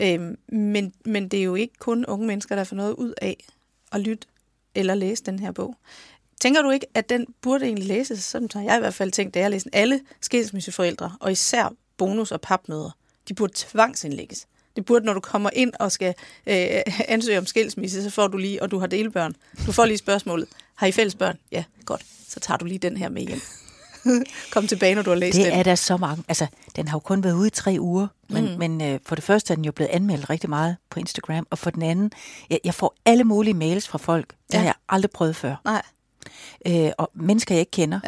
Øhm, 0.00 0.38
men, 0.48 0.92
men 1.04 1.28
det 1.28 1.38
er 1.38 1.44
jo 1.44 1.54
ikke 1.54 1.74
kun 1.78 2.06
unge 2.06 2.26
mennesker, 2.26 2.56
der 2.56 2.64
får 2.64 2.76
noget 2.76 2.92
ud 2.92 3.14
af 3.22 3.44
at 3.92 4.00
lytte 4.00 4.26
eller 4.74 4.94
læse 4.94 5.24
den 5.24 5.38
her 5.38 5.52
bog. 5.52 5.76
Tænker 6.40 6.62
du 6.62 6.70
ikke, 6.70 6.86
at 6.94 7.08
den 7.08 7.26
burde 7.42 7.64
egentlig 7.64 7.86
læses? 7.86 8.24
Sådan 8.24 8.48
har 8.54 8.62
jeg 8.62 8.76
i 8.76 8.80
hvert 8.80 8.94
fald 8.94 9.12
tænkt, 9.12 9.34
da 9.34 9.40
jeg 9.40 9.50
læste. 9.50 9.70
Alle 9.72 10.00
skilsmisseforældre, 10.20 11.16
og 11.20 11.32
især 11.32 11.72
bonus- 11.96 12.32
og 12.32 12.40
papmøder, 12.40 12.90
de 13.28 13.34
burde 13.34 13.52
tvangsindlægges. 13.56 14.46
Det 14.76 14.84
burde, 14.84 15.04
når 15.04 15.12
du 15.12 15.20
kommer 15.20 15.50
ind 15.52 15.72
og 15.80 15.92
skal 15.92 16.14
øh, 16.46 16.82
ansøge 17.08 17.38
om 17.38 17.46
skilsmisse, 17.46 18.02
så 18.02 18.10
får 18.10 18.28
du 18.28 18.36
lige, 18.36 18.62
og 18.62 18.70
du 18.70 18.78
har 18.78 18.86
delbørn. 18.86 19.34
Du 19.66 19.72
får 19.72 19.84
lige 19.84 19.98
spørgsmålet, 19.98 20.48
har 20.74 20.86
I 20.86 20.92
fælles 20.92 21.14
børn? 21.14 21.38
Ja, 21.52 21.64
godt. 21.84 22.04
Så 22.28 22.40
tager 22.40 22.58
du 22.58 22.64
lige 22.64 22.78
den 22.78 22.96
her 22.96 23.08
med 23.08 23.22
hjem. 23.22 23.40
Kom 24.52 24.66
tilbage, 24.66 24.94
når 24.94 25.02
du 25.02 25.10
har 25.10 25.16
læst 25.16 25.36
Det 25.36 25.44
den. 25.44 25.52
er 25.52 25.62
der 25.62 25.74
så 25.74 25.96
mange. 25.96 26.24
Altså, 26.28 26.46
den 26.76 26.88
har 26.88 26.96
jo 26.96 27.00
kun 27.00 27.24
været 27.24 27.34
ude 27.34 27.46
i 27.46 27.50
tre 27.50 27.76
uger, 27.80 28.06
men, 28.28 28.44
mm. 28.52 28.58
men 28.58 28.82
øh, 28.82 29.00
for 29.06 29.14
det 29.14 29.24
første 29.24 29.52
er 29.52 29.54
den 29.56 29.64
jo 29.64 29.72
blevet 29.72 29.90
anmeldt 29.90 30.30
rigtig 30.30 30.50
meget 30.50 30.76
på 30.90 31.00
Instagram, 31.00 31.46
og 31.50 31.58
for 31.58 31.70
den 31.70 31.82
anden, 31.82 32.12
jeg, 32.50 32.58
jeg 32.64 32.74
får 32.74 32.94
alle 33.04 33.24
mulige 33.24 33.54
mails 33.54 33.88
fra 33.88 33.98
folk. 33.98 34.28
Det 34.46 34.54
Ja. 34.54 34.58
har 34.58 34.64
jeg 34.64 34.74
aldrig 34.88 35.10
prøvet 35.10 35.36
før. 35.36 35.56
Nej, 35.64 35.82
øh, 36.66 36.90
og 36.98 37.10
mennesker, 37.14 37.54
jeg 37.54 37.60
ikke 37.60 37.70
kender. 37.70 38.00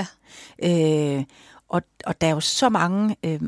Ja. 0.63 1.17
Øh, 1.19 1.25
og, 1.69 1.83
og 2.07 2.21
der 2.21 2.27
er 2.27 2.31
jo 2.31 2.41
så 2.41 2.69
mange 2.69 3.17
øh, 3.25 3.41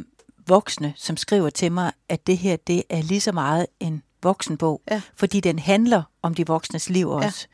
voksne, 0.46 0.92
som 0.96 1.16
skriver 1.16 1.50
til 1.50 1.72
mig, 1.72 1.92
at 2.08 2.26
det 2.26 2.38
her 2.38 2.56
det 2.56 2.82
er 2.90 3.02
lige 3.02 3.20
så 3.20 3.32
meget 3.32 3.66
en 3.80 4.02
voksenbog, 4.22 4.82
Ja. 4.90 5.00
fordi 5.16 5.40
den 5.40 5.58
handler 5.58 6.02
om 6.22 6.34
de 6.34 6.46
voksnes 6.46 6.90
liv 6.90 7.06
Ja. 7.08 7.14
også. 7.26 7.46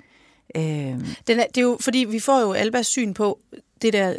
Øh, 0.56 0.62
Den 0.62 1.00
er, 1.40 1.46
det 1.46 1.56
er 1.56 1.62
jo, 1.62 1.78
fordi 1.80 1.98
vi 1.98 2.20
får 2.20 2.40
jo 2.40 2.52
Albas 2.52 2.86
syn 2.86 3.14
på 3.14 3.40
det 3.82 3.92
der 3.92 4.10
øh, 4.10 4.16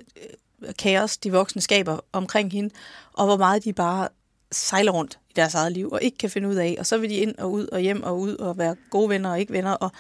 kaos, 0.79 1.17
de 1.17 1.31
voksne 1.31 1.61
skaber 1.61 1.99
omkring 2.11 2.51
hende, 2.51 2.69
og 3.13 3.25
hvor 3.25 3.37
meget 3.37 3.63
de 3.63 3.73
bare 3.73 4.07
sejler 4.51 4.91
rundt 4.91 5.19
i 5.29 5.33
deres 5.35 5.53
eget 5.53 5.71
liv, 5.71 5.89
og 5.91 6.03
ikke 6.03 6.17
kan 6.17 6.29
finde 6.29 6.49
ud 6.49 6.55
af, 6.55 6.75
og 6.79 6.85
så 6.85 6.97
vil 6.97 7.09
de 7.09 7.15
ind 7.15 7.37
og 7.37 7.51
ud 7.51 7.67
og 7.67 7.79
hjem 7.79 8.03
og 8.03 8.19
ud 8.19 8.35
og 8.35 8.57
være 8.57 8.75
gode 8.89 9.09
venner 9.09 9.31
og 9.31 9.39
ikke 9.39 9.53
venner, 9.53 9.71
og 9.71 9.91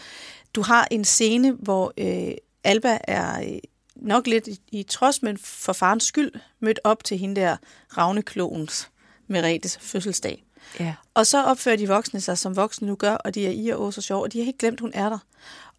du 0.55 0.61
har 0.61 0.87
en 0.91 1.05
scene, 1.05 1.51
hvor 1.51 1.93
øh, 1.97 2.33
Alba 2.63 2.97
er 3.03 3.41
øh, 3.41 3.59
nok 3.95 4.27
lidt 4.27 4.47
i, 4.47 4.59
i 4.71 4.83
trods, 4.83 5.21
men 5.23 5.37
for 5.37 5.73
farens 5.73 6.03
skyld, 6.03 6.31
mødt 6.59 6.79
op 6.83 7.03
til 7.03 7.17
hende 7.17 7.41
der 7.41 7.57
Ravneklogens 7.97 8.89
Meretes 9.27 9.77
fødselsdag. 9.77 10.43
ja. 10.79 10.93
Og 11.13 11.27
så 11.27 11.43
opfører 11.43 11.75
de 11.75 11.87
voksne 11.87 12.21
sig, 12.21 12.37
som 12.37 12.55
voksne 12.55 12.87
nu 12.87 12.95
gør, 12.95 13.15
og 13.15 13.35
de 13.35 13.47
er 13.47 13.51
i 13.51 13.69
og 13.69 13.93
så 13.93 14.01
sjov, 14.01 14.21
og 14.21 14.33
de 14.33 14.37
har 14.37 14.45
helt 14.45 14.57
glemt, 14.57 14.79
hun 14.79 14.91
er 14.93 15.09
der. 15.09 15.19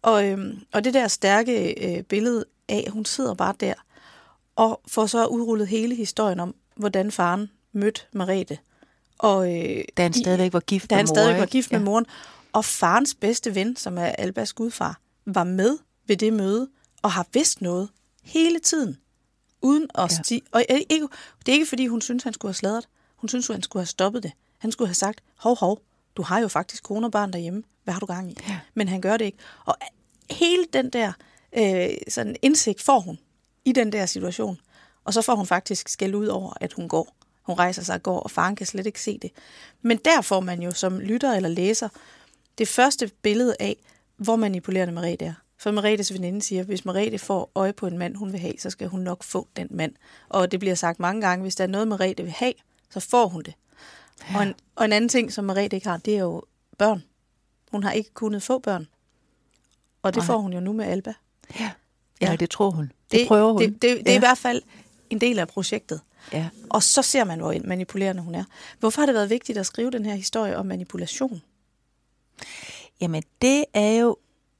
Og, 0.01 0.27
øhm, 0.27 0.59
og 0.73 0.83
det 0.83 0.93
der 0.93 1.07
stærke 1.07 1.85
øh, 1.97 2.03
billede 2.03 2.45
af, 2.69 2.83
at 2.87 2.91
hun 2.91 3.05
sidder 3.05 3.33
bare 3.33 3.53
der, 3.59 3.73
og 4.57 4.81
får 4.87 5.05
så 5.05 5.25
udrullet 5.25 5.67
hele 5.67 5.95
historien 5.95 6.39
om, 6.39 6.55
hvordan 6.75 7.11
faren 7.11 7.51
mødte 7.71 8.01
Marete. 8.13 8.57
Og, 9.17 9.55
øh, 9.55 9.83
Da 9.97 10.01
han 10.03 10.13
stadigvæk 10.13 10.53
var 10.53 10.59
gift 10.59 10.89
da 10.89 10.95
med 10.95 10.97
han 10.97 11.05
mor, 11.09 11.15
stadig 11.15 11.35
var 11.35 11.41
ikke? 11.43 11.51
gift 11.51 11.71
med 11.71 11.79
moren. 11.79 12.05
Og 12.53 12.65
farens 12.65 13.15
bedste 13.15 13.55
ven, 13.55 13.75
som 13.75 13.97
er 13.97 14.05
Albas 14.05 14.53
gudfar, 14.53 14.99
var 15.25 15.43
med 15.43 15.77
ved 16.07 16.17
det 16.17 16.33
møde, 16.33 16.67
og 17.01 17.11
har 17.11 17.27
vidst 17.33 17.61
noget 17.61 17.89
hele 18.23 18.59
tiden. 18.59 18.97
Uden 19.61 19.83
at 19.83 19.97
Ja. 19.97 20.01
ja. 20.03 20.23
stige. 20.23 20.41
Og 20.51 20.63
ikke, 20.69 21.07
det 21.45 21.47
er 21.51 21.53
ikke, 21.53 21.65
fordi 21.65 21.87
hun 21.87 22.01
synes, 22.01 22.23
han 22.23 22.33
skulle 22.33 22.49
have 22.49 22.55
sladret. 22.55 22.87
Hun 23.15 23.29
synes, 23.29 23.47
han 23.47 23.63
skulle 23.63 23.81
have 23.81 23.87
stoppet 23.87 24.23
det. 24.23 24.31
Han 24.57 24.71
skulle 24.71 24.87
have 24.87 24.95
sagt, 24.95 25.21
hov, 25.35 25.57
hov, 25.59 25.81
du 26.17 26.21
har 26.21 26.39
jo 26.39 26.47
faktisk 26.47 26.83
kone 26.83 27.07
og 27.07 27.11
barn 27.11 27.33
derhjemme. 27.33 27.63
Hvad 27.83 27.93
har 27.93 27.99
du 27.99 28.05
gang 28.05 28.31
i? 28.31 28.37
Ja. 28.47 28.59
Men 28.73 28.87
han 28.87 29.01
gør 29.01 29.17
det 29.17 29.25
ikke. 29.25 29.37
Og 29.65 29.75
hele 30.29 30.65
den 30.73 30.89
der 30.89 31.11
øh, 31.57 31.89
sådan 32.09 32.35
indsigt 32.41 32.81
får 32.81 32.99
hun 32.99 33.19
i 33.67 33.71
den 33.71 33.91
der 33.91 34.05
situation. 34.05 34.57
Og 35.03 35.13
så 35.13 35.21
får 35.21 35.35
hun 35.35 35.45
faktisk 35.45 35.89
skæld 35.89 36.15
ud 36.15 36.27
over, 36.27 36.53
at 36.61 36.73
hun 36.73 36.87
går. 36.89 37.15
Hun 37.43 37.55
rejser 37.59 37.83
sig 37.83 37.95
og 37.95 38.03
går, 38.03 38.19
og 38.19 38.31
faren 38.31 38.55
kan 38.55 38.65
slet 38.65 38.85
ikke 38.85 39.01
se 39.01 39.19
det. 39.21 39.31
Men 39.81 39.97
der 40.05 40.21
får 40.21 40.39
man 40.39 40.61
jo 40.61 40.71
som 40.71 40.99
lytter 40.99 41.33
eller 41.33 41.49
læser 41.49 41.89
det 42.57 42.67
første 42.67 43.11
billede 43.21 43.55
af, 43.59 43.77
hvor 44.17 44.35
manipulerende 44.35 44.93
Merete 44.93 45.25
er. 45.25 45.33
For 45.57 45.71
Meretes 45.71 46.13
veninde 46.13 46.41
siger, 46.41 46.59
at 46.59 46.65
hvis 46.65 46.85
Merete 46.85 47.19
får 47.19 47.51
øje 47.55 47.73
på 47.73 47.87
en 47.87 47.97
mand, 47.97 48.15
hun 48.15 48.31
vil 48.31 48.39
have, 48.39 48.53
så 48.59 48.69
skal 48.69 48.87
hun 48.87 48.99
nok 48.99 49.23
få 49.23 49.47
den 49.55 49.67
mand. 49.71 49.93
Og 50.29 50.51
det 50.51 50.59
bliver 50.59 50.75
sagt 50.75 50.99
mange 50.99 51.21
gange, 51.21 51.41
hvis 51.41 51.55
der 51.55 51.63
er 51.63 51.67
noget, 51.67 51.87
Merete 51.87 52.23
vil 52.23 52.31
have, 52.31 52.53
så 52.89 52.99
får 52.99 53.27
hun 53.27 53.41
det. 53.43 53.53
Ja. 54.29 54.37
Og, 54.37 54.43
en, 54.43 54.53
og 54.75 54.85
en 54.85 54.93
anden 54.93 55.09
ting, 55.09 55.33
som 55.33 55.45
Merete 55.45 55.75
ikke 55.75 55.87
har, 55.87 55.97
det 55.97 56.15
er 56.15 56.19
jo 56.19 56.43
børn. 56.77 57.03
Hun 57.71 57.83
har 57.83 57.91
ikke 57.91 58.13
kunnet 58.13 58.43
få 58.43 58.59
børn. 58.59 58.87
Og 60.01 60.13
det 60.13 60.19
Nej. 60.19 60.25
får 60.27 60.37
hun 60.37 60.53
jo 60.53 60.59
nu 60.59 60.73
med 60.73 60.85
Alba. 60.85 61.13
Ja. 61.59 61.71
ja, 62.21 62.29
Ja. 62.31 62.35
det 62.35 62.49
tror 62.49 62.69
hun. 62.71 62.91
Det, 63.11 63.19
det 63.19 63.27
prøver 63.27 63.51
hun. 63.51 63.61
Det, 63.61 63.73
det, 63.73 63.81
det 63.81 63.99
er 64.07 64.11
ja. 64.11 64.15
i 64.15 64.19
hvert 64.19 64.37
fald 64.37 64.61
en 65.09 65.21
del 65.21 65.39
af 65.39 65.47
projektet. 65.47 66.01
Ja. 66.33 66.47
Og 66.69 66.83
så 66.83 67.01
ser 67.01 67.23
man, 67.23 67.39
hvor 67.39 67.55
manipulerende 67.65 68.21
hun 68.21 68.35
er. 68.35 68.43
Hvorfor 68.79 69.01
har 69.01 69.05
det 69.05 69.15
været 69.15 69.29
vigtigt 69.29 69.57
at 69.57 69.65
skrive 69.65 69.91
den 69.91 70.05
her 70.05 70.15
historie 70.15 70.57
om 70.57 70.65
manipulation? 70.65 71.41
Jamen, 73.01 73.23
det 73.41 73.65
er 73.73 73.91
jo... 73.91 74.17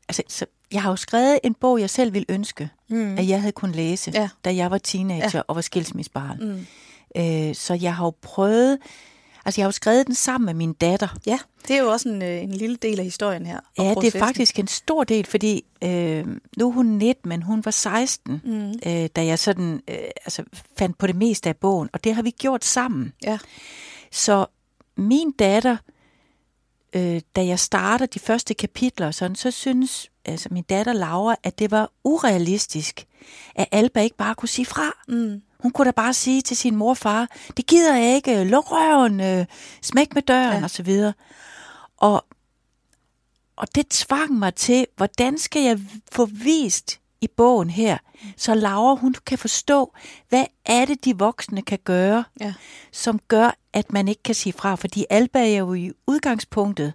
Altså, 0.10 0.24
så 0.28 0.46
jeg 0.72 0.82
har 0.82 0.90
jo 0.90 0.96
skrevet 0.96 1.40
en 1.44 1.54
bog, 1.54 1.80
jeg 1.80 1.90
selv 1.90 2.14
ville 2.14 2.26
ønske, 2.30 2.70
mm. 2.90 3.18
at 3.18 3.28
jeg 3.28 3.42
havde 3.42 3.52
kunnet 3.52 3.76
læse, 3.76 4.12
Ja. 4.12 4.30
da 4.46 4.56
jeg 4.56 4.72
var 4.72 4.78
teenager 4.78 5.30
Ja. 5.34 5.42
og 5.48 5.56
var 5.56 5.62
skilsmissebarn. 5.62 6.38
Mm. 6.42 6.66
Øh, 7.22 7.56
så 7.56 7.74
jeg 7.74 7.96
har 7.96 8.06
jo 8.06 8.14
prøvet... 8.22 8.80
Altså, 9.48 9.62
jeg 9.62 9.66
har 9.66 9.68
jo 9.68 9.72
skrevet 9.72 10.08
den 10.08 10.16
sammen 10.16 10.46
med 10.46 10.54
min 10.54 10.74
datter. 10.74 11.08
Ja, 11.26 11.40
det 11.68 11.76
er 11.76 11.80
jo 11.80 11.92
også 11.92 12.10
en, 12.10 12.22
øh, 12.22 12.44
en 12.44 12.52
lille 12.52 12.76
del 12.76 13.00
af 13.00 13.06
historien 13.06 13.46
her. 13.46 13.60
Ja, 13.78 13.84
det 13.84 13.90
er 13.90 13.94
processen. 13.94 14.20
faktisk 14.20 14.60
en 14.60 14.68
stor 14.68 15.04
del, 15.04 15.26
fordi 15.26 15.66
øh, 15.84 16.26
nu 16.58 16.70
er 16.70 16.74
hun 16.74 16.86
19, 16.86 17.30
men 17.30 17.42
hun 17.42 17.66
var 17.66 17.72
16, 17.72 18.42
mm. 18.44 18.70
øh, 18.70 19.10
da 19.16 19.26
jeg 19.26 19.40
sådan 19.40 19.82
øh, 19.88 19.98
altså, 19.98 20.44
fandt 20.78 20.98
på 20.98 21.08
det 21.08 21.16
meste 21.16 21.50
af 21.50 21.58
bogen, 21.58 21.90
og 21.94 22.04
det 22.04 22.16
har 22.16 22.22
vi 22.22 22.32
gjort 22.32 22.66
sammen. 22.66 23.14
Ja, 23.24 23.38
Så 24.12 24.46
min 24.98 25.32
datter, 25.32 25.78
øh, 26.94 27.22
da 27.36 27.46
jeg 27.46 27.60
starter 27.60 28.06
de 28.06 28.20
første 28.20 28.54
kapitler, 28.54 29.12
sådan, 29.12 29.36
så 29.36 29.52
synes 29.52 30.12
altså, 30.26 30.50
min 30.52 30.64
datter 30.64 30.94
Laura, 30.94 31.36
at 31.44 31.60
det 31.60 31.72
var 31.72 31.92
urealistisk, 32.04 33.06
at 33.56 33.68
Alba 33.72 34.02
ikke 34.02 34.18
bare 34.18 34.36
kunne 34.36 34.50
sige 34.50 34.66
fra. 34.66 34.92
mm. 35.08 35.42
Hun 35.60 35.72
kunne 35.72 35.86
da 35.86 35.92
bare 35.92 36.14
sige 36.14 36.42
til 36.42 36.58
sin 36.58 36.76
mor 36.76 36.90
og 36.90 36.98
far, 36.98 37.28
det 37.58 37.68
gider 37.68 37.96
jeg 37.96 38.16
ikke, 38.16 38.44
luk 38.44 38.72
røven, 38.72 39.20
øh, 39.22 39.46
smæk 39.82 40.14
med 40.16 40.22
døren 40.22 40.58
Ja. 40.58 40.64
og 40.64 40.70
så 40.70 40.84
videre. 40.84 41.14
Og, 41.98 42.26
og 43.56 43.76
det 43.76 43.88
tvang 43.88 44.34
mig 44.34 44.56
til, 44.56 44.86
hvordan 44.98 45.38
skal 45.38 45.62
jeg 45.62 45.80
få 46.12 46.26
vist 46.26 47.00
i 47.22 47.28
bogen 47.28 47.70
her, 47.70 47.98
så 48.38 48.54
Laura 48.56 48.96
hun 48.96 49.16
kan 49.26 49.38
forstå, 49.38 49.94
hvad 50.30 50.46
er 50.66 50.86
det, 50.86 51.06
de 51.06 51.18
voksne 51.18 51.62
kan 51.62 51.80
gøre, 51.84 52.24
ja. 52.42 52.54
som 52.92 53.20
gør, 53.28 53.58
at 53.74 53.94
man 53.94 54.08
ikke 54.08 54.24
kan 54.24 54.36
sige 54.36 54.54
fra. 54.54 54.76
Fordi 54.76 55.06
Alba 55.10 55.40
er 55.54 55.58
jo 55.58 55.74
i 55.74 55.92
udgangspunktet 56.08 56.94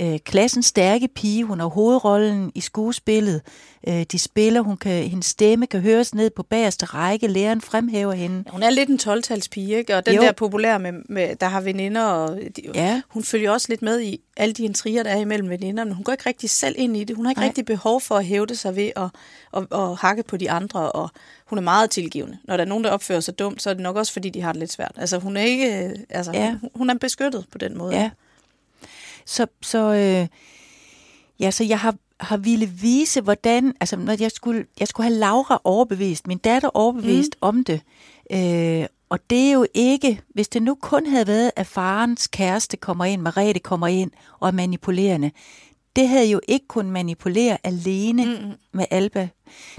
øh, 0.00 0.18
klassens 0.18 0.66
stærke 0.66 1.08
pige. 1.08 1.44
Hun 1.44 1.60
har 1.60 1.66
hovedrollen 1.66 2.52
i 2.54 2.60
skuespillet. 2.60 3.40
Øh, 3.88 4.02
de 4.12 4.18
spiller, 4.18 4.60
hun 4.60 4.76
kan, 4.76 5.04
hendes 5.04 5.26
stemme 5.26 5.66
kan 5.66 5.80
høres 5.80 6.14
ned 6.14 6.30
på 6.30 6.42
bagerste 6.42 6.86
række. 6.86 7.26
Læreren 7.26 7.60
fremhæver 7.60 8.12
hende. 8.12 8.44
Hun 8.50 8.62
er 8.62 8.70
lidt 8.70 8.88
en 8.88 8.98
12-talspige, 9.02 9.76
ikke? 9.76 9.96
Og 9.96 10.06
den 10.06 10.14
Jo. 10.14 10.22
der 10.22 10.32
populær, 10.32 10.78
med, 10.78 10.92
med, 11.08 11.36
der 11.36 11.46
har 11.46 11.60
veninder, 11.60 12.02
og 12.04 12.38
de, 12.56 12.62
Ja. 12.74 13.02
hun 13.08 13.22
følger 13.24 13.50
også 13.50 13.66
lidt 13.68 13.82
med 13.82 14.00
i 14.00 14.20
alle 14.36 14.52
de 14.54 14.64
intriger, 14.64 15.02
der 15.02 15.10
er 15.10 15.16
imellem 15.20 15.48
veninderne. 15.50 15.94
Hun 15.94 16.04
går 16.04 16.12
ikke 16.12 16.26
rigtig 16.28 16.50
selv 16.50 16.74
ind 16.78 16.96
i 16.96 17.04
det. 17.04 17.16
Hun 17.16 17.24
har 17.24 17.30
ikke 17.30 17.40
Nej. 17.40 17.48
rigtig 17.48 17.64
behov 17.64 18.00
for 18.00 18.14
at 18.14 18.24
hævde 18.24 18.56
sig 18.56 18.76
ved 18.76 18.90
at, 18.96 19.08
at, 19.56 19.66
at 19.72 19.96
hakke 19.96 20.22
på 20.22 20.36
de 20.36 20.50
andre, 20.50 20.92
og 20.92 21.10
hun 21.46 21.58
er 21.58 21.62
meget 21.62 21.90
tilgivende. 21.90 22.38
Når 22.44 22.56
der 22.56 22.64
er 22.64 22.68
nogen, 22.68 22.84
der 22.84 22.90
opfører 22.90 23.20
sig 23.20 23.38
dumt, 23.38 23.62
så 23.62 23.70
er 23.70 23.74
det 23.74 23.82
nok 23.82 23.96
også, 23.96 24.12
fordi 24.12 24.30
de 24.30 24.40
har 24.42 24.52
det 24.52 24.58
lidt 24.60 24.72
svært. 24.72 24.92
Altså, 24.96 25.18
hun 25.18 25.36
er 25.36 25.42
ikke... 25.42 25.84
øh, 25.84 25.90
Altså, 26.10 26.32
Ja. 26.34 26.50
hun, 26.60 26.70
hun 26.74 26.90
er 26.90 26.94
beskyttet 26.94 27.44
på 27.52 27.58
den 27.58 27.78
måde. 27.78 27.96
Ja. 27.96 28.10
Så, 29.26 29.46
så, 29.62 29.92
øh, 29.94 30.28
ja, 31.40 31.50
så 31.50 31.64
jeg 31.64 31.78
har, 31.80 31.94
har 32.20 32.36
ville 32.36 32.66
vise, 32.66 33.20
hvordan, 33.20 33.74
altså 33.80 33.96
når 33.96 34.16
jeg 34.20 34.30
skulle, 34.30 34.66
jeg 34.80 34.88
skulle 34.88 35.08
have 35.10 35.18
Laura 35.18 35.60
overbevist, 35.64 36.26
min 36.26 36.38
datter 36.38 36.68
overbevist 36.74 37.36
mm. 37.42 37.48
om 37.48 37.64
det. 37.64 37.80
Øh, 38.32 38.86
og 39.08 39.30
det 39.30 39.48
er 39.48 39.52
jo 39.52 39.66
ikke, 39.74 40.20
hvis 40.34 40.48
det 40.48 40.62
nu 40.62 40.74
kun 40.74 41.06
havde 41.06 41.26
været, 41.26 41.50
at 41.56 41.66
farens 41.66 42.26
kæreste 42.26 42.76
kommer 42.76 43.04
ind, 43.04 43.22
Marete 43.22 43.60
kommer 43.60 43.86
ind 43.86 44.10
og 44.40 44.48
er 44.48 44.52
manipulerende, 44.52 45.30
det 45.96 46.08
havde 46.08 46.30
jo 46.30 46.40
ikke 46.48 46.66
kun 46.68 46.90
manipulere 46.90 47.58
alene 47.64 48.24
mm. 48.24 48.52
med 48.72 48.84
Alba. 48.90 49.28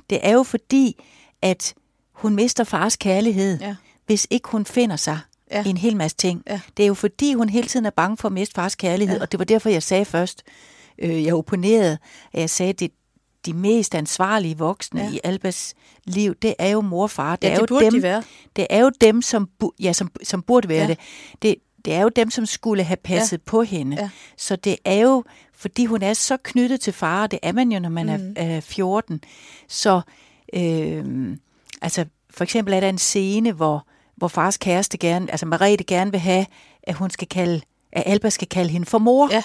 Det 0.10 0.20
er 0.24 0.34
jo 0.34 0.44
fordi, 0.44 1.04
at 1.42 1.74
hun 2.14 2.36
mister 2.36 2.64
fars 2.64 2.96
kærlighed, 2.96 3.60
Ja. 3.60 3.76
hvis 4.06 4.28
ikke 4.30 4.50
hun 4.50 4.66
finder 4.66 4.96
sig 4.96 5.20
ja. 5.52 5.64
i 5.66 5.70
en 5.70 5.78
hel 5.78 5.96
masse 5.98 6.18
ting. 6.18 6.44
Ja. 6.48 6.60
Det 6.78 6.84
er 6.84 6.88
jo 6.88 6.94
fordi, 6.94 7.34
hun 7.34 7.50
hele 7.50 7.68
tiden 7.68 7.86
er 7.86 7.90
bange 7.90 8.18
for 8.18 8.28
at 8.28 8.32
miste 8.32 8.54
fars 8.56 8.76
kærlighed, 8.76 9.16
Ja. 9.18 9.22
og 9.22 9.32
det 9.32 9.40
var 9.40 9.46
derfor, 9.46 9.70
jeg 9.70 9.84
sagde 9.84 10.06
først, 10.06 10.44
øh, 11.00 11.24
jeg 11.24 11.34
opponerede, 11.34 11.98
at 12.34 12.40
jeg 12.42 12.50
sagde, 12.50 12.70
at 12.70 12.80
det, 12.80 12.92
de 13.46 13.54
mest 13.54 13.96
ansvarlige 13.96 14.58
voksne 14.58 15.02
Ja. 15.02 15.12
i 15.12 15.20
Albas 15.24 15.74
liv, 16.06 16.36
det 16.42 16.56
er 16.60 16.70
jo 16.70 16.82
mor 16.82 17.04
og 17.04 17.12
far. 17.12 17.36
Det 17.36 17.48
Ja, 17.48 17.52
er 17.54 17.56
det 17.56 17.62
jo 17.62 17.66
burde 17.68 17.86
dem, 17.86 17.94
de 17.94 18.02
være. 18.02 18.24
Det 18.56 18.68
er 18.70 18.80
jo 18.80 18.92
dem, 19.02 19.22
som, 19.22 19.50
bu- 19.64 19.76
ja, 19.80 19.94
som, 19.94 20.12
som 20.24 20.42
burde 20.42 20.70
være 20.70 20.82
ja. 20.82 20.88
det. 20.88 20.98
det. 21.42 21.56
Det 21.86 21.94
er 21.96 22.02
jo 22.02 22.10
dem, 22.10 22.30
som 22.32 22.46
skulle 22.46 22.84
have 22.84 22.98
passet 22.98 23.38
ja. 23.38 23.42
på 23.46 23.64
hende. 23.64 23.98
Ja. 24.02 24.10
Så 24.38 24.56
det 24.56 24.78
er 24.86 24.96
jo, 25.00 25.24
fordi 25.54 25.86
hun 25.86 26.02
er 26.04 26.14
så 26.14 26.38
knyttet 26.44 26.82
til 26.82 26.94
far, 26.94 27.24
og 27.24 27.32
det 27.32 27.40
er 27.44 27.52
man 27.52 27.72
jo, 27.72 27.80
når 27.80 27.90
man 27.90 28.06
mm. 28.06 28.34
er, 28.36 28.56
er 28.58 28.62
14. 28.62 29.22
Så, 29.68 30.02
øh, 30.54 31.38
altså, 31.82 32.06
for 32.30 32.44
eksempel 32.44 32.74
er 32.74 32.80
der 32.80 32.90
en 32.90 32.98
scene, 32.98 33.52
hvor, 33.52 33.88
hvor 34.18 34.28
fars 34.28 34.58
kæreste 34.58 34.98
gerne, 34.98 35.32
altså 35.32 35.46
Marete 35.46 35.84
gerne 35.84 36.12
vil 36.12 36.20
have, 36.20 36.46
at 36.84 36.96
hun 36.96 37.10
skal 37.10 37.28
kalde, 37.28 37.62
at 37.94 38.04
Alba 38.06 38.30
skal 38.30 38.48
kalde 38.48 38.70
hende 38.70 38.86
for 38.86 38.98
mor. 38.98 39.30
Ja. 39.32 39.44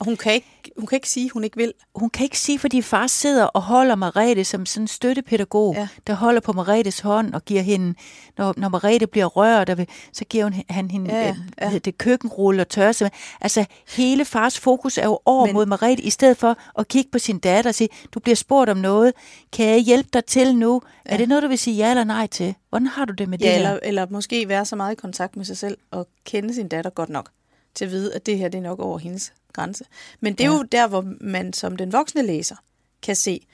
Og 0.00 0.06
hun 0.06 0.16
kan, 0.16 0.32
ikke, 0.34 0.70
hun 0.78 0.86
kan 0.86 0.96
ikke 0.96 1.08
sige, 1.10 1.30
hun 1.30 1.44
ikke 1.44 1.56
vil. 1.56 1.72
Hun 1.94 2.10
kan 2.10 2.24
ikke 2.24 2.38
sige, 2.38 2.58
fordi 2.58 2.82
far 2.82 3.06
sidder 3.06 3.44
og 3.44 3.62
holder 3.62 3.94
Marete 3.94 4.44
som 4.44 4.66
sådan 4.66 4.82
en 4.84 4.88
støttepædagog, 4.88 5.74
Ja. 5.74 5.88
der 6.06 6.14
holder 6.14 6.40
på 6.40 6.52
Maretes 6.52 7.00
hånd 7.00 7.34
og 7.34 7.44
giver 7.44 7.62
hende, 7.62 7.94
når, 8.38 8.54
når 8.56 8.68
Marete 8.68 9.06
bliver 9.06 9.26
rørt, 9.26 9.70
og 9.70 9.78
vil, 9.78 9.86
så 10.12 10.24
giver 10.24 10.44
hun, 10.44 10.54
han 10.70 10.90
hende 10.90 11.14
Ja, 11.14 11.26
ja, 11.60 11.70
ja. 11.70 11.78
det 11.78 11.98
køkkenrulle 11.98 12.62
og 12.62 12.68
tørse. 12.68 13.10
Altså 13.40 13.64
hele 13.88 14.24
fars 14.24 14.58
fokus 14.58 14.98
er 14.98 15.04
jo 15.04 15.18
over 15.24 15.46
Men- 15.46 15.54
mod 15.54 15.66
Marete, 15.66 16.02
i 16.02 16.10
stedet 16.10 16.36
for 16.36 16.56
at 16.78 16.88
kigge 16.88 17.10
på 17.10 17.18
sin 17.18 17.38
datter 17.38 17.70
og 17.70 17.74
sige, 17.74 17.88
du 18.14 18.20
bliver 18.20 18.36
spurgt 18.36 18.70
om 18.70 18.76
noget, 18.76 19.12
kan 19.52 19.66
jeg 19.66 19.78
hjælpe 19.78 20.08
dig 20.12 20.24
til 20.24 20.56
nu? 20.56 20.82
Ja. 21.06 21.12
Er 21.12 21.16
det 21.16 21.28
noget, 21.28 21.42
du 21.42 21.48
vil 21.48 21.58
sige 21.58 21.76
ja 21.76 21.90
eller 21.90 22.04
nej 22.04 22.26
til? 22.26 22.54
Hvordan 22.68 22.86
har 22.86 23.04
du 23.04 23.12
det 23.12 23.28
med 23.28 23.38
Ja, 23.38 23.44
det 23.46 23.52
her? 23.54 23.58
eller, 23.58 23.78
eller 23.82 24.06
måske 24.10 24.48
være 24.48 24.64
så 24.64 24.76
meget 24.76 24.92
i 24.92 24.94
kontakt 24.94 25.36
med 25.36 25.44
sig 25.44 25.56
selv 25.58 25.76
og 25.90 26.08
kende 26.26 26.54
sin 26.54 26.68
datter 26.68 26.90
godt 26.90 27.08
nok 27.10 27.30
til 27.74 27.84
at 27.84 27.90
vide, 27.90 28.14
at 28.14 28.26
det 28.26 28.38
her 28.38 28.48
det 28.48 28.58
er 28.58 28.62
nok 28.62 28.78
over 28.78 28.98
hendes 28.98 29.32
grænse. 29.52 29.84
Men 30.20 30.32
det 30.32 30.44
er 30.44 30.50
ja. 30.50 30.56
Jo 30.56 30.62
der, 30.62 30.86
hvor 30.86 31.14
man 31.20 31.52
som 31.52 31.76
den 31.76 31.92
voksne 31.92 32.22
læser 32.22 32.56
kan 33.02 33.16
se, 33.16 33.46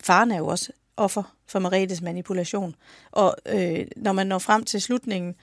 faren 0.00 0.30
er 0.30 0.38
jo 0.38 0.46
også 0.46 0.72
offer 0.96 1.22
for 1.46 1.58
Maretes 1.58 2.00
manipulation. 2.00 2.74
Og 3.10 3.36
øh, 3.46 3.86
når 3.96 4.12
man 4.12 4.26
når 4.26 4.38
frem 4.38 4.64
til 4.64 4.80
slutningen, 4.80 5.34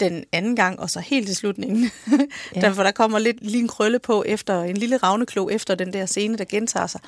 den 0.00 0.24
anden 0.32 0.56
gang, 0.56 0.80
og 0.80 0.90
så 0.90 1.00
helt 1.00 1.26
til 1.26 1.36
slutningen, 1.36 1.90
ja. 2.54 2.60
Derfor 2.60 2.82
der 2.82 2.90
kommer 2.90 3.18
lidt 3.18 3.36
lige 3.42 3.62
en 3.62 3.68
krølle 3.68 3.98
på 3.98 4.22
efter 4.26 4.62
en 4.62 4.76
lille 4.76 4.96
ravneklo 4.96 5.48
efter 5.48 5.74
den 5.74 5.92
der 5.92 6.06
scene, 6.06 6.38
der 6.38 6.44
gentager 6.44 6.86
sig, 6.86 7.00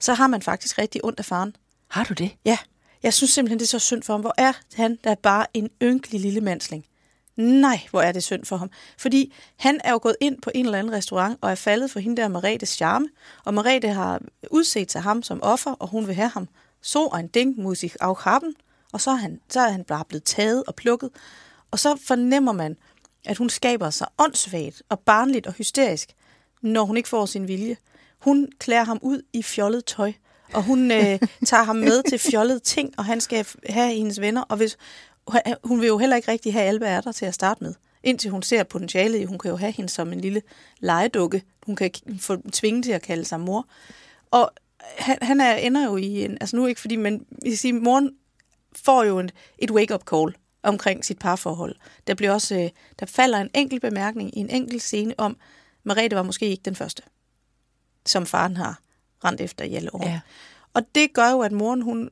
så 0.00 0.14
har 0.14 0.26
man 0.26 0.42
faktisk 0.42 0.78
rigtig 0.78 1.04
ondt 1.04 1.18
af 1.18 1.24
faren. 1.24 1.56
Har 1.88 2.04
du 2.04 2.14
det? 2.14 2.30
Ja, 2.44 2.58
jeg 3.02 3.14
synes 3.14 3.30
simpelthen, 3.30 3.58
det 3.58 3.64
er 3.64 3.68
så 3.68 3.78
synd 3.78 4.02
for 4.02 4.12
ham. 4.12 4.20
Hvor 4.20 4.34
er 4.38 4.52
han 4.74 4.96
da 4.96 5.14
bare 5.14 5.46
en 5.54 5.70
ynkelig 5.82 6.20
lille 6.20 6.40
mandsling? 6.40 6.84
Nej, 7.38 7.80
hvor 7.90 8.00
er 8.00 8.12
det 8.12 8.22
synd 8.22 8.44
for 8.44 8.56
ham. 8.56 8.70
Fordi 8.98 9.34
han 9.56 9.80
er 9.84 9.92
jo 9.92 9.98
gået 10.02 10.16
ind 10.20 10.42
på 10.42 10.50
en 10.54 10.64
eller 10.64 10.78
anden 10.78 10.92
restaurant 10.92 11.38
og 11.40 11.50
er 11.50 11.54
faldet 11.54 11.90
for 11.90 12.00
hende 12.00 12.22
der 12.22 12.28
Maretes 12.28 12.68
charme. 12.68 13.08
Og 13.44 13.54
Marete 13.54 13.88
har 13.88 14.20
udset 14.50 14.92
sig 14.92 15.02
ham 15.02 15.22
som 15.22 15.42
offer, 15.42 15.70
og 15.70 15.88
hun 15.88 16.06
vil 16.06 16.14
have 16.14 16.28
ham. 16.28 16.48
Så 16.82 17.08
ein 17.18 17.28
Ding 17.28 17.72
ich 17.82 17.96
auch 18.00 18.20
haben. 18.20 18.54
Og 18.92 19.00
så 19.00 19.10
er, 19.10 19.14
han, 19.14 19.40
så 19.48 19.60
er 19.60 19.70
han 19.70 19.84
bare 19.84 20.04
blevet 20.08 20.24
taget 20.24 20.64
og 20.66 20.74
plukket. 20.74 21.10
Og 21.70 21.78
så 21.78 21.98
fornemmer 22.06 22.52
man, 22.52 22.76
at 23.24 23.36
hun 23.36 23.50
skaber 23.50 23.90
sig 23.90 24.06
åndssvagt 24.18 24.82
og 24.88 25.00
barnligt 25.00 25.46
og 25.46 25.52
hysterisk, 25.52 26.12
når 26.62 26.84
hun 26.84 26.96
ikke 26.96 27.08
får 27.08 27.26
sin 27.26 27.48
vilje. 27.48 27.76
Hun 28.18 28.48
klæder 28.58 28.84
ham 28.84 28.98
ud 29.02 29.22
i 29.32 29.42
fjollet 29.42 29.84
tøj, 29.84 30.12
og 30.54 30.62
hun 30.62 30.90
øh, 30.90 31.18
tager 31.46 31.62
ham 31.62 31.76
med 31.76 32.02
til 32.08 32.18
fjollede 32.30 32.58
ting, 32.58 32.94
og 32.98 33.04
han 33.04 33.20
skal 33.20 33.46
have 33.68 33.94
hendes 33.94 34.20
venner. 34.20 34.42
Og 34.42 34.56
hvis, 34.56 34.76
hun 35.64 35.80
vil 35.80 35.86
jo 35.86 35.98
heller 35.98 36.16
ikke 36.16 36.30
rigtig 36.30 36.52
have 36.52 36.64
Alba 36.64 36.86
er 36.86 37.00
der 37.00 37.12
til 37.12 37.26
at 37.26 37.34
starte 37.34 37.64
med. 37.64 37.74
Indtil 38.02 38.30
hun 38.30 38.42
ser 38.42 38.62
potentialet 38.62 39.18
i, 39.18 39.24
hun 39.24 39.38
kan 39.38 39.50
jo 39.50 39.56
have 39.56 39.72
hende 39.72 39.90
som 39.90 40.12
en 40.12 40.20
lille 40.20 40.42
legedukke. 40.80 41.42
Hun 41.66 41.76
kan 41.76 41.90
få 42.20 42.36
tvinge 42.52 42.82
til 42.82 42.92
at 42.92 43.02
kalde 43.02 43.24
sig 43.24 43.40
mor. 43.40 43.66
Og 44.30 44.52
han, 44.98 45.18
han 45.22 45.40
er, 45.40 45.54
ender 45.54 45.84
jo 45.84 45.96
i 45.96 46.24
en, 46.24 46.38
altså 46.40 46.56
nu 46.56 46.66
ikke 46.66 46.80
fordi, 46.80 46.96
men 46.96 47.26
jeg 47.44 47.58
sige, 47.58 47.72
moren 47.72 48.10
får 48.76 49.04
jo 49.04 49.18
en, 49.18 49.30
et 49.58 49.70
wake-up 49.70 50.02
call 50.10 50.34
omkring 50.62 51.04
sit 51.04 51.18
parforhold. 51.18 51.76
Der 52.06 52.14
bliver 52.14 52.32
også, 52.32 52.54
øh, 52.54 52.70
der 53.00 53.06
falder 53.06 53.38
en 53.38 53.50
enkelt 53.54 53.82
bemærkning 53.82 54.38
i 54.38 54.40
en 54.40 54.50
enkelt 54.50 54.82
scene 54.82 55.14
om, 55.18 55.36
Merete 55.84 56.16
var 56.16 56.22
måske 56.22 56.46
ikke 56.46 56.62
den 56.62 56.74
første, 56.74 57.02
som 58.06 58.26
faren 58.26 58.56
har 58.56 58.80
rendt 59.24 59.40
efter 59.40 59.64
i 59.64 59.74
alle 59.74 59.94
år. 59.94 60.08
Ja. 60.08 60.20
Og 60.74 60.82
det 60.94 61.12
gør 61.12 61.30
jo, 61.30 61.40
at 61.40 61.52
moren, 61.52 61.82
hun, 61.82 62.10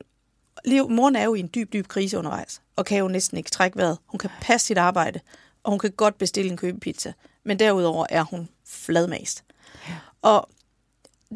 liv, 0.65 0.89
moren 0.89 1.15
er 1.15 1.23
jo 1.23 1.35
i 1.35 1.39
en 1.39 1.49
dyb, 1.55 1.73
dyb 1.73 1.87
krise 1.87 2.17
undervejs, 2.17 2.61
og 2.75 2.85
kan 2.85 2.97
jo 2.97 3.07
næsten 3.07 3.37
ikke 3.37 3.51
trække 3.51 3.77
vejret. 3.77 3.97
Hun 4.05 4.19
kan 4.19 4.29
passe 4.41 4.67
sit 4.67 4.77
arbejde, 4.77 5.19
og 5.63 5.71
hun 5.71 5.79
kan 5.79 5.91
godt 5.91 6.17
bestille 6.17 6.51
en 6.51 6.57
købepizza, 6.57 7.13
men 7.43 7.59
derudover 7.59 8.05
er 8.09 8.23
hun 8.23 8.49
fladmast. 8.65 9.43
Ja. 9.89 9.93
Og 10.21 10.49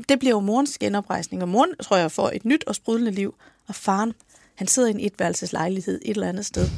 det 0.09 0.19
bliver 0.19 0.35
jo 0.35 0.39
morens 0.39 0.77
genoprejsning, 0.77 1.43
og 1.43 1.49
moren, 1.49 1.75
tror 1.83 1.97
jeg, 1.97 2.11
får 2.11 2.29
et 2.29 2.45
nyt 2.45 2.63
og 2.67 2.75
sprudlende 2.75 3.11
liv, 3.11 3.35
og 3.67 3.75
faren, 3.75 4.13
han 4.55 4.67
sidder 4.67 4.89
i 4.89 4.91
en 4.91 4.99
etværelseslejlighed 4.99 6.01
et 6.05 6.09
eller 6.09 6.29
andet 6.29 6.45
sted, 6.45 6.69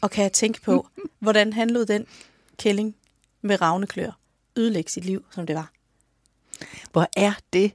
og 0.00 0.10
kan 0.10 0.30
tænke 0.30 0.62
på, 0.62 0.88
hvordan 1.20 1.52
han 1.52 1.70
lod 1.70 1.86
den 1.86 2.06
kælling 2.58 2.96
med 3.42 3.60
ravneklør 3.60 4.10
ødelægge 4.56 4.90
sit 4.90 5.04
liv, 5.04 5.24
som 5.30 5.46
det 5.46 5.56
var. 5.56 5.72
Hvor 6.92 7.08
er 7.16 7.32
det? 7.52 7.72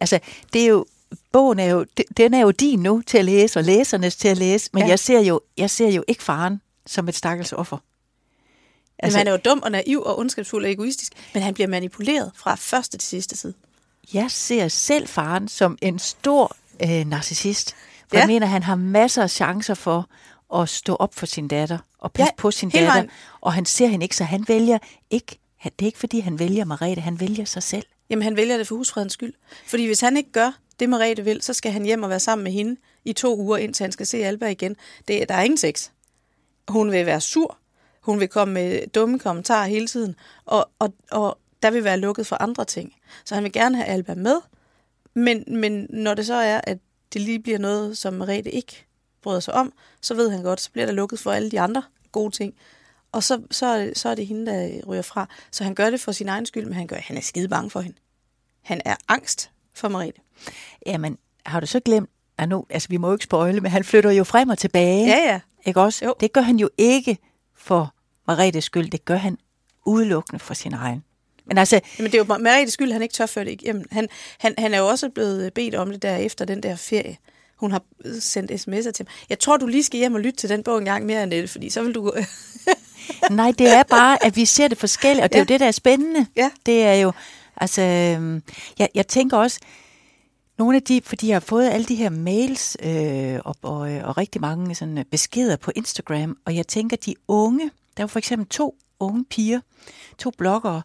Altså, 0.00 0.18
det 0.52 0.62
er 0.62 0.66
jo, 0.66 0.86
bogen 1.32 1.58
er 1.58 1.64
jo, 1.66 1.84
de- 1.98 2.04
den 2.16 2.34
er 2.34 2.40
jo 2.40 2.50
din 2.50 2.78
nu 2.78 3.02
til 3.06 3.18
at 3.18 3.24
læse, 3.24 3.58
og 3.58 3.64
læsernes 3.64 4.16
til 4.16 4.28
at 4.28 4.38
læse, 4.38 4.70
men 4.72 4.82
Ja. 4.82 4.88
jeg, 4.88 4.98
ser 4.98 5.20
jo, 5.20 5.40
jeg 5.56 5.70
ser 5.70 5.88
jo 5.88 6.04
ikke 6.08 6.22
faren 6.22 6.60
som 6.86 7.08
et 7.08 7.14
stakkels 7.14 7.52
offer. 7.52 7.76
Altså, 8.98 9.16
men 9.18 9.20
han 9.20 9.26
er 9.26 9.30
jo 9.32 9.38
dum 9.44 9.60
og 9.62 9.70
naiv 9.70 10.02
og 10.02 10.18
ondskabsfuld 10.18 10.64
og 10.64 10.70
egoistisk, 10.70 11.12
men 11.34 11.42
han 11.42 11.54
bliver 11.54 11.68
manipuleret 11.68 12.30
fra 12.36 12.54
første 12.54 12.98
til 12.98 13.08
sidste 13.08 13.36
side. 13.36 13.54
jeg 14.14 14.30
ser 14.30 14.68
selv 14.68 15.08
faren 15.08 15.48
som 15.48 15.78
en 15.82 15.98
stor 15.98 16.56
øh, 16.82 17.06
narcissist. 17.06 17.70
For 18.08 18.16
Ja. 18.16 18.18
jeg 18.20 18.26
mener, 18.28 18.46
han 18.46 18.62
har 18.62 18.74
masser 18.74 19.22
af 19.22 19.30
chancer 19.30 19.74
for 19.74 20.08
at 20.54 20.68
stå 20.68 20.94
op 20.96 21.14
for 21.14 21.26
sin 21.26 21.48
datter 21.48 21.78
og 21.98 22.12
passe 22.12 22.32
Ja, 22.38 22.40
på 22.42 22.50
sin 22.50 22.70
datter. 22.70 22.88
vejen. 22.88 23.10
Og 23.40 23.52
han 23.52 23.64
ser 23.66 23.86
hende 23.86 24.04
ikke, 24.04 24.16
så 24.16 24.24
han 24.24 24.44
vælger 24.48 24.78
ikke, 25.10 25.38
det 25.64 25.72
er 25.82 25.86
ikke 25.86 25.98
fordi, 25.98 26.20
han 26.20 26.38
vælger 26.38 26.64
Marete, 26.64 27.00
han 27.00 27.20
vælger 27.20 27.44
sig 27.44 27.62
selv. 27.62 27.84
Jamen, 28.10 28.22
han 28.22 28.36
vælger 28.36 28.56
det 28.56 28.68
for 28.68 28.74
husfredens 28.76 29.12
skyld. 29.12 29.32
Fordi 29.66 29.86
hvis 29.86 30.00
han 30.00 30.16
ikke 30.16 30.32
gør 30.32 30.58
det, 30.82 30.90
Merete 30.90 31.24
vil, 31.24 31.42
så 31.42 31.52
skal 31.52 31.72
han 31.72 31.84
hjem 31.84 32.02
og 32.02 32.10
være 32.10 32.20
sammen 32.20 32.44
med 32.44 32.52
hende 32.52 32.76
i 33.04 33.12
to 33.12 33.36
uger, 33.38 33.56
indtil 33.56 33.84
han 33.84 33.92
skal 33.92 34.06
se 34.06 34.16
Alba 34.24 34.46
igen. 34.46 34.76
Det, 35.08 35.28
der 35.28 35.34
er 35.34 35.42
ingen 35.42 35.58
sex. 35.58 35.90
Hun 36.68 36.92
vil 36.92 37.06
være 37.06 37.20
sur. 37.20 37.58
Hun 38.00 38.20
vil 38.20 38.28
komme 38.28 38.54
med 38.54 38.86
dumme 38.86 39.18
kommentarer 39.18 39.66
hele 39.66 39.86
tiden. 39.86 40.14
Og, 40.44 40.70
og, 40.78 40.94
og 41.10 41.38
der 41.62 41.70
vil 41.70 41.84
være 41.84 41.96
lukket 41.98 42.26
for 42.26 42.36
andre 42.42 42.64
ting. 42.64 42.94
Så 43.24 43.34
han 43.34 43.44
vil 43.44 43.52
gerne 43.52 43.76
have 43.76 43.86
Alba 43.86 44.14
med. 44.14 44.36
Men, 45.14 45.44
men 45.48 45.86
når 45.90 46.14
det 46.14 46.26
så 46.26 46.34
er, 46.34 46.60
at 46.64 46.78
det 47.12 47.20
lige 47.20 47.40
bliver 47.42 47.58
noget, 47.58 47.98
som 47.98 48.14
Merete 48.14 48.50
ikke 48.50 48.86
bryder 49.22 49.40
sig 49.40 49.54
om, 49.54 49.72
så 50.00 50.14
ved 50.14 50.30
han 50.30 50.42
godt, 50.42 50.60
så 50.60 50.70
bliver 50.70 50.86
der 50.86 50.92
lukket 50.92 51.18
for 51.18 51.32
alle 51.32 51.50
de 51.50 51.60
andre 51.60 51.82
gode 52.12 52.30
ting. 52.30 52.54
Og 53.12 53.22
så, 53.22 53.42
så, 53.50 53.66
er 53.66 53.78
det- 53.84 53.98
så 53.98 54.08
er 54.08 54.14
det 54.14 54.26
hende, 54.26 54.46
der 54.52 54.86
ryger 54.86 55.02
fra. 55.02 55.28
Så 55.50 55.64
han 55.64 55.74
gør 55.74 55.90
det 55.90 56.00
for 56.00 56.12
sin 56.12 56.28
egen 56.28 56.46
skyld, 56.46 56.64
men 56.64 56.74
han, 56.74 56.86
gør, 56.86 56.96
han 56.96 57.16
er 57.16 57.20
skide 57.20 57.48
bange 57.48 57.70
for 57.70 57.80
hende. 57.80 57.96
Han 58.62 58.80
er 58.84 58.96
angst 59.08 59.50
for 59.74 59.88
Merete. 59.88 60.20
Jamen, 60.86 61.18
har 61.46 61.60
du 61.60 61.66
så 61.66 61.80
glemt, 61.80 62.10
at 62.38 62.48
nu, 62.48 62.66
altså 62.70 62.88
vi 62.88 62.96
må 62.96 63.06
jo 63.06 63.12
ikke 63.12 63.24
spoile, 63.24 63.60
men 63.60 63.70
han 63.70 63.84
flytter 63.84 64.10
jo 64.10 64.24
frem 64.24 64.48
og 64.48 64.58
tilbage. 64.58 65.06
Ja, 65.06 65.32
ja. 65.32 65.40
Ikke 65.66 65.80
også? 65.80 66.04
Jo. 66.04 66.14
Det 66.20 66.32
gør 66.32 66.40
han 66.40 66.56
jo 66.56 66.68
ikke 66.78 67.18
for 67.56 67.94
Maretes 68.26 68.64
skyld, 68.64 68.90
det 68.90 69.04
gør 69.04 69.16
han 69.16 69.38
udelukkende 69.86 70.38
for 70.38 70.54
sin 70.54 70.74
egen. 70.74 71.04
Men 71.44 71.58
altså, 71.58 71.80
Men 71.98 72.06
det 72.06 72.14
er 72.14 72.24
jo 72.28 72.38
Meretes 72.38 72.72
skyld, 72.72 72.92
han 72.92 73.02
ikke 73.02 73.12
tør 73.12 73.26
føre 73.26 73.44
det 73.44 73.50
igennem. 73.50 73.84
Han, 73.90 74.08
han, 74.38 74.54
han 74.58 74.74
er 74.74 74.78
jo 74.78 74.86
også 74.86 75.08
blevet 75.08 75.52
bedt 75.52 75.74
om 75.74 75.90
det 75.90 76.02
der 76.02 76.16
efter 76.16 76.44
den 76.44 76.62
der 76.62 76.76
ferie. 76.76 77.16
Hun 77.56 77.70
har 77.70 77.82
sendt 78.20 78.50
sms'er 78.50 78.90
til 78.90 79.04
mig. 79.04 79.12
Jeg 79.28 79.38
tror, 79.38 79.56
du 79.56 79.66
lige 79.66 79.82
skal 79.82 79.98
hjem 79.98 80.14
og 80.14 80.20
lytte 80.20 80.36
til 80.36 80.48
den 80.48 80.62
bog 80.62 80.78
en 80.78 80.84
gang 80.84 81.06
mere, 81.06 81.22
Annette, 81.22 81.48
fordi 81.48 81.70
så 81.70 81.82
vil 81.82 81.94
du... 81.94 82.12
Nej, 83.30 83.52
det 83.58 83.68
er 83.68 83.82
bare, 83.82 84.24
at 84.24 84.36
vi 84.36 84.44
ser 84.44 84.68
det 84.68 84.78
forskelligt, 84.78 85.24
og 85.24 85.32
det 85.32 85.34
ja. 85.34 85.40
er 85.40 85.44
jo 85.44 85.48
det, 85.48 85.60
der 85.60 85.66
er 85.66 85.70
spændende. 85.70 86.26
Ja. 86.36 86.50
Det 86.66 86.82
er 86.82 86.94
jo, 86.94 87.12
altså, 87.56 87.82
øhm, 87.82 88.42
jeg, 88.78 88.88
jeg 88.94 89.06
tænker 89.06 89.36
også, 89.36 89.60
nogle 90.58 90.76
af 90.76 90.82
de, 90.82 91.00
fordi 91.04 91.28
jeg 91.28 91.34
har 91.34 91.40
fået 91.40 91.70
alle 91.70 91.86
de 91.86 91.94
her 91.94 92.10
mails 92.10 92.76
øh, 92.82 93.38
og, 93.44 93.56
og, 93.62 93.92
øh, 93.92 94.08
og 94.08 94.16
rigtig 94.18 94.40
mange 94.40 94.74
sådan, 94.74 94.98
øh, 94.98 95.04
beskeder 95.04 95.56
på 95.56 95.72
Instagram, 95.76 96.36
og 96.46 96.56
jeg 96.56 96.66
tænker, 96.66 96.96
de 96.96 97.14
unge, 97.28 97.64
der 97.96 98.00
er 98.00 98.04
jo 98.04 98.06
for 98.06 98.18
eksempel 98.18 98.48
to 98.48 98.74
unge 99.00 99.24
piger, 99.24 99.60
to 100.18 100.30
bloggere, 100.38 100.82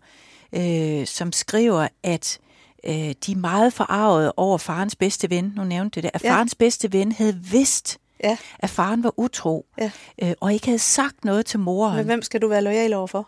øh, 0.53 1.05
som 1.07 1.31
skriver, 1.31 1.87
at 2.03 2.39
øh, 2.83 2.93
de 3.25 3.31
er 3.31 3.35
meget 3.35 3.73
forarvet 3.73 4.31
over 4.37 4.57
farens 4.57 4.95
bedste 4.95 5.29
ven, 5.29 5.53
nu 5.55 5.63
nævnte 5.63 5.95
det 5.95 6.03
der, 6.03 6.09
at 6.13 6.23
Ja. 6.23 6.31
farens 6.31 6.55
bedste 6.55 6.93
ven 6.93 7.11
havde 7.11 7.35
vidst, 7.51 7.97
Ja. 8.23 8.37
at 8.59 8.69
faren 8.69 9.03
var 9.03 9.13
utro, 9.19 9.65
Ja. 9.79 9.91
øh, 10.23 10.33
og 10.41 10.53
ikke 10.53 10.65
havde 10.65 10.79
sagt 10.79 11.25
noget 11.25 11.45
til 11.45 11.59
moren. 11.59 11.95
Men 11.97 12.05
hvem 12.05 12.21
skal 12.21 12.41
du 12.41 12.47
være 12.47 12.61
lojal 12.61 12.93
overfor? 12.93 13.27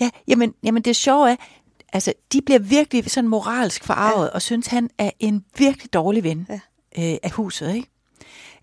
Ja, 0.00 0.10
jamen, 0.28 0.54
jamen 0.62 0.82
det 0.82 0.96
sjove 0.96 1.30
er, 1.30 1.36
altså 1.92 2.12
de 2.32 2.40
bliver 2.46 2.58
virkelig 2.58 3.10
sådan 3.10 3.28
moralsk 3.28 3.84
forarvet, 3.84 4.24
ja. 4.26 4.30
og 4.30 4.42
synes, 4.42 4.66
han 4.66 4.90
er 4.98 5.10
en 5.20 5.44
virkelig 5.58 5.92
dårlig 5.92 6.22
ven 6.24 6.46
Ja. 6.50 6.54
øh, 7.12 7.18
af 7.22 7.30
huset, 7.30 7.74
ikke? 7.74 7.88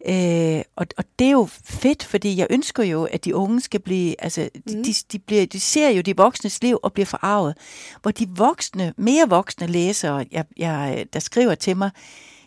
Øh, 0.08 0.64
og, 0.76 0.88
og 0.98 1.04
det 1.20 1.28
er 1.28 1.32
jo 1.32 1.46
fedt, 1.66 2.04
fordi 2.04 2.38
jeg 2.38 2.48
ønsker 2.50 2.84
jo, 2.84 3.04
at 3.04 3.26
de 3.26 3.36
unge 3.36 3.62
skal 3.62 3.80
blive, 3.80 4.24
altså 4.24 4.50
de, 4.70 4.76
Mhm. 4.76 4.84
de, 4.84 4.94
de, 5.12 5.20
bliver, 5.20 5.46
de 5.46 5.60
ser 5.60 5.90
jo 5.90 6.02
de 6.02 6.18
voksnes 6.18 6.62
liv 6.64 6.78
og 6.84 6.94
bliver 6.94 7.06
forarvet. 7.06 7.58
Hvor 8.02 8.12
de 8.12 8.28
voksne, 8.30 8.94
mere 8.98 9.30
voksne 9.30 9.68
læsere, 9.68 10.26
jeg, 10.32 10.46
jeg, 10.58 11.06
der 11.14 11.20
skriver 11.20 11.56
til 11.56 11.78
mig, 11.78 11.90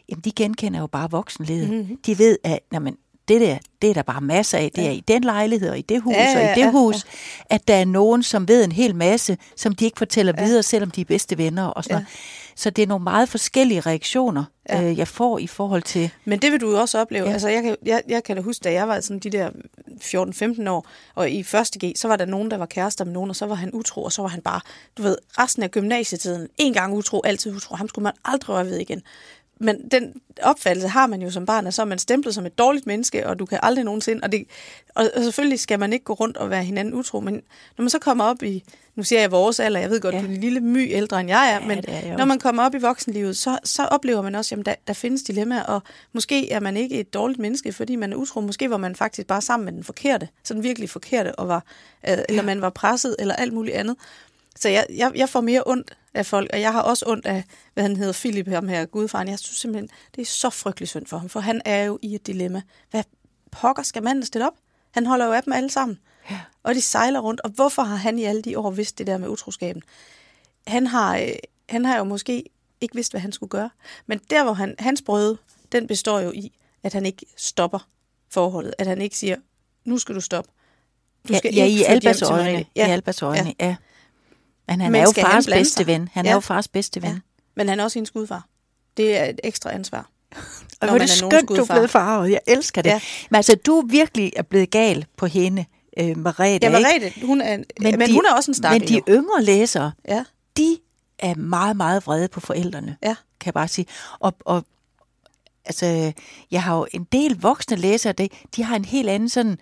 jamen 0.08 0.20
de 0.20 0.32
genkender 0.32 0.80
jo 0.80 0.86
bare 0.86 1.10
voksenlivet. 1.10 1.70
Mhm. 1.70 1.96
De 2.06 2.18
ved, 2.18 2.38
at 2.44 2.58
jamen, 2.72 2.96
det 3.28 3.40
der, 3.40 3.58
det 3.82 3.90
er 3.90 3.94
der 3.94 4.02
bare 4.02 4.20
masser 4.20 4.58
af. 4.58 4.70
Det 4.76 4.86
er 4.86 4.90
i 4.90 5.00
den 5.08 5.24
lejlighed, 5.24 5.70
og 5.70 5.78
i 5.78 5.82
det 5.82 6.02
hus, 6.02 6.14
Ja, 6.14 6.36
og 6.36 6.42
ja, 6.42 6.52
i 6.52 6.54
det 6.54 6.66
ja, 6.66 6.70
hus, 6.70 7.04
at 7.50 7.68
der 7.68 7.74
er 7.74 7.84
nogen, 7.84 8.22
som 8.22 8.48
ved 8.48 8.64
en 8.64 8.72
hel 8.72 8.94
masse, 8.96 9.36
som 9.56 9.74
de 9.74 9.84
ikke 9.84 9.98
fortæller 9.98 10.32
Ja. 10.38 10.44
videre, 10.44 10.62
selvom 10.62 10.90
de 10.90 11.00
er 11.00 11.04
bedste 11.04 11.38
venner 11.38 11.64
og 11.66 11.84
sådan 11.84 11.94
Ja. 11.94 11.98
noget. 12.00 12.08
Så 12.56 12.70
det 12.70 12.82
er 12.82 12.86
nogle 12.86 13.04
meget 13.04 13.28
forskellige 13.28 13.80
reaktioner, 13.80 14.44
Ja. 14.68 14.82
øh, 14.82 14.98
jeg 14.98 15.08
får 15.08 15.38
i 15.38 15.46
forhold 15.46 15.82
til... 15.82 16.10
Men 16.24 16.38
det 16.38 16.52
vil 16.52 16.60
du 16.60 16.70
jo 16.70 16.80
også 16.80 16.98
opleve. 17.00 17.22
Ja. 17.22 17.28
Ja. 17.28 17.32
Altså, 17.32 17.48
jeg, 17.48 17.62
kan, 17.62 17.76
jeg, 17.86 18.02
jeg 18.08 18.24
kan 18.24 18.36
da 18.36 18.42
huske, 18.42 18.62
da 18.62 18.72
jeg 18.72 18.88
var 18.88 19.00
sådan 19.00 19.18
de 19.18 19.30
der 19.30 19.50
14-15 20.00 20.68
år, 20.68 20.86
og 21.14 21.30
i 21.30 21.42
første 21.42 21.78
G, 21.86 21.92
så 21.96 22.08
var 22.08 22.16
der 22.16 22.24
nogen, 22.24 22.50
der 22.50 22.56
var 22.56 22.66
kærester 22.66 23.04
med 23.04 23.12
nogen, 23.12 23.30
og 23.30 23.36
så 23.36 23.46
var 23.46 23.54
han 23.54 23.70
utro, 23.72 24.02
og 24.04 24.12
så 24.12 24.22
var 24.22 24.28
han 24.28 24.40
bare, 24.42 24.60
du 24.98 25.02
ved, 25.02 25.16
resten 25.38 25.62
af 25.62 25.70
gymnasietiden, 25.70 26.48
en 26.58 26.72
gang 26.74 26.94
utro, 26.94 27.20
altid 27.24 27.56
utro. 27.56 27.74
Ham 27.76 27.88
skulle 27.88 28.02
man 28.02 28.12
aldrig 28.24 28.48
røre 28.48 28.66
ved 28.66 28.76
igen. 28.78 29.02
Men 29.62 29.88
den 29.90 30.14
opfattelse 30.42 30.88
har 30.88 31.06
man 31.06 31.22
jo 31.22 31.30
som 31.30 31.46
barn, 31.46 31.66
at 31.66 31.74
så 31.74 31.82
er 31.82 31.86
man 31.86 31.98
stemplet 31.98 32.34
som 32.34 32.46
et 32.46 32.58
dårligt 32.58 32.86
menneske, 32.86 33.26
og 33.26 33.38
du 33.38 33.46
kan 33.46 33.58
aldrig 33.62 33.84
nogensinde, 33.84 34.20
og, 34.22 34.32
det, 34.32 34.46
og, 34.94 35.10
og 35.16 35.22
selvfølgelig 35.22 35.60
skal 35.60 35.78
man 35.78 35.92
ikke 35.92 36.04
gå 36.04 36.12
rundt 36.12 36.36
og 36.36 36.50
være 36.50 36.64
hinanden 36.64 36.94
utro, 36.94 37.20
men 37.20 37.34
når 37.78 37.82
man 37.82 37.90
så 37.90 37.98
kommer 37.98 38.24
op 38.24 38.42
i, 38.42 38.64
nu 38.94 39.02
siger 39.02 39.20
jeg 39.20 39.30
vores 39.30 39.60
alder, 39.60 39.80
jeg 39.80 39.90
ved 39.90 40.00
godt, 40.00 40.14
Ja. 40.14 40.18
ja. 40.18 40.26
du 40.26 40.30
er 40.30 40.34
en 40.34 40.40
lille 40.40 40.60
my 40.60 40.92
ældre 40.92 41.20
end 41.20 41.28
jeg 41.28 41.50
er, 41.50 41.54
Ja, 41.54 41.68
men 41.68 41.84
er 41.88 42.16
når 42.16 42.24
man 42.24 42.38
kommer 42.38 42.62
op 42.62 42.74
i 42.74 42.78
voksenlivet, 42.78 43.36
så, 43.36 43.58
så 43.64 43.84
oplever 43.84 44.22
man 44.22 44.34
også, 44.34 44.54
at 44.54 44.66
der, 44.66 44.74
der 44.86 44.92
findes 44.92 45.22
dilemmaer, 45.22 45.62
og 45.62 45.82
måske 46.12 46.50
er 46.50 46.60
man 46.60 46.76
ikke 46.76 47.00
et 47.00 47.14
dårligt 47.14 47.38
menneske, 47.38 47.72
fordi 47.72 47.96
man 47.96 48.12
er 48.12 48.16
utro. 48.16 48.40
Måske 48.40 48.70
var 48.70 48.76
man 48.76 48.96
faktisk 48.96 49.26
bare 49.26 49.40
sammen 49.40 49.64
med 49.64 49.72
den 49.72 49.84
forkerte, 49.84 50.28
sådan 50.44 50.62
virkelig 50.62 50.90
forkerte, 50.90 51.34
og 51.34 51.48
var, 51.48 51.64
øh, 52.08 52.18
eller 52.28 52.42
man 52.42 52.60
var 52.60 52.70
presset, 52.70 53.16
eller 53.18 53.34
alt 53.34 53.52
muligt 53.52 53.76
andet. 53.76 53.96
Så 54.58 54.68
jeg, 54.68 54.86
jeg, 54.90 55.12
jeg 55.14 55.28
får 55.28 55.40
mere 55.40 55.62
ondt 55.66 55.96
af 56.14 56.26
folk, 56.26 56.50
og 56.52 56.60
jeg 56.60 56.72
har 56.72 56.82
også 56.82 57.04
ondt 57.08 57.26
af, 57.26 57.44
hvad 57.74 57.84
han 57.84 57.96
hedder, 57.96 58.12
Philip, 58.12 58.48
ham 58.48 58.68
her, 58.68 58.84
gudfaren. 58.84 59.28
Jeg 59.28 59.38
synes 59.38 59.58
simpelthen, 59.58 59.88
det 60.14 60.22
er 60.22 60.26
så 60.26 60.50
frygtelig 60.50 60.88
synd 60.88 61.06
for 61.06 61.18
ham, 61.18 61.28
for 61.28 61.40
han 61.40 61.62
er 61.64 61.84
jo 61.84 61.98
i 62.02 62.14
et 62.14 62.26
dilemma. 62.26 62.62
Hvad 62.90 63.04
pokker 63.50 63.82
skal 63.82 64.02
manden 64.02 64.24
stille 64.24 64.46
op? 64.46 64.54
Han 64.90 65.06
holder 65.06 65.26
jo 65.26 65.32
af 65.32 65.42
dem 65.42 65.52
alle 65.52 65.70
sammen. 65.70 65.98
Ja. 66.30 66.40
Og 66.62 66.74
de 66.74 66.80
sejler 66.80 67.20
rundt. 67.20 67.40
Og 67.40 67.50
hvorfor 67.50 67.82
har 67.82 67.96
han 67.96 68.18
i 68.18 68.24
alle 68.24 68.42
de 68.42 68.58
år 68.58 68.70
vidst 68.70 68.98
det 68.98 69.06
der 69.06 69.18
med 69.18 69.28
utroskaben? 69.28 69.82
Han 70.66 70.86
har, 70.86 71.16
øh, 71.16 71.28
han 71.68 71.84
har 71.84 71.98
jo 71.98 72.04
måske 72.04 72.44
ikke 72.80 72.94
vidst, 72.94 73.12
hvad 73.12 73.20
han 73.20 73.32
skulle 73.32 73.50
gøre. 73.50 73.70
Men 74.06 74.20
der, 74.30 74.44
hvor 74.44 74.52
han, 74.52 74.74
hans 74.78 75.02
brøde, 75.02 75.38
den 75.72 75.86
består 75.86 76.20
jo 76.20 76.32
i, 76.32 76.52
at 76.82 76.92
han 76.92 77.06
ikke 77.06 77.26
stopper 77.36 77.88
forholdet. 78.30 78.74
At 78.78 78.86
han 78.86 79.02
ikke 79.02 79.16
siger, 79.16 79.36
nu 79.84 79.98
skal 79.98 80.14
du 80.14 80.20
stoppe. 80.20 80.50
Du 81.28 81.32
Ja, 81.32 81.38
skal 81.38 81.54
ja 81.54 81.64
ikke 81.64 82.10
i 82.10 82.14
til 82.14 82.24
øjne. 82.24 82.64
Ja. 82.76 82.86
I 82.86 82.90
Albas 82.90 83.22
øjne, 83.22 83.54
ja. 83.60 83.66
ja. 83.66 83.76
Men 84.72 84.80
han 84.80 84.92
Men 84.92 85.00
er 85.00 85.04
jo 85.04 85.12
han 85.16 85.24
fars 85.32 85.46
bedste 85.46 85.74
sig? 85.76 85.86
ven. 85.86 86.08
Han 86.12 86.24
Ja. 86.24 86.30
er 86.30 86.34
jo 86.34 86.40
fars 86.40 86.68
bedste 86.68 87.02
ven. 87.02 87.10
Ja. 87.12 87.18
Men 87.56 87.68
han 87.68 87.80
er 87.80 87.84
også 87.84 87.96
hendes 87.98 88.10
gudfar. 88.10 88.46
Det 88.96 89.16
er 89.16 89.24
et 89.24 89.40
ekstra 89.44 89.74
ansvar. 89.74 90.08
Og 90.80 90.88
hvor 90.88 90.94
er 90.94 90.98
det 90.98 91.10
skønt, 91.10 91.48
du 91.48 91.54
er 91.54 91.64
blevet 91.70 91.90
farvet. 91.90 92.30
Jeg 92.30 92.40
elsker 92.46 92.82
det. 92.82 92.90
Ja. 92.90 93.00
Men 93.30 93.36
altså, 93.36 93.54
du 93.54 93.84
virkelig 93.88 94.32
er 94.36 94.42
blevet 94.42 94.70
gal 94.70 95.06
på 95.16 95.26
hende, 95.26 95.64
øh, 95.98 96.16
Merete, 96.18 96.66
Ja, 96.66 96.76
ikke? 96.78 96.88
Merete, 97.00 97.26
hun 97.26 97.40
er, 97.40 97.56
men, 97.80 97.98
men 97.98 98.12
hun 98.12 98.24
er 98.30 98.34
også 98.34 98.50
en 98.50 98.54
stakkel. 98.54 98.80
Men 98.80 98.88
de 98.88 98.94
jo. 98.94 99.02
yngre 99.08 99.42
læsere, 99.42 99.92
Ja, 100.08 100.24
de 100.56 100.78
er 101.18 101.34
meget, 101.34 101.76
meget 101.76 102.06
vrede 102.06 102.28
på 102.28 102.40
forældrene, 102.40 102.96
ja. 103.02 103.14
kan 103.40 103.46
jeg 103.46 103.54
bare 103.54 103.68
sige. 103.68 103.86
Og, 104.18 104.34
og 104.40 104.64
altså, 105.64 106.12
jeg 106.50 106.62
har 106.62 106.76
jo 106.76 106.86
en 106.92 107.04
del 107.12 107.40
voksne 107.40 107.76
læsere, 107.76 108.12
de, 108.12 108.28
de 108.56 108.64
har 108.64 108.76
en 108.76 108.84
helt 108.84 109.08
anden 109.08 109.28
sådan... 109.28 109.58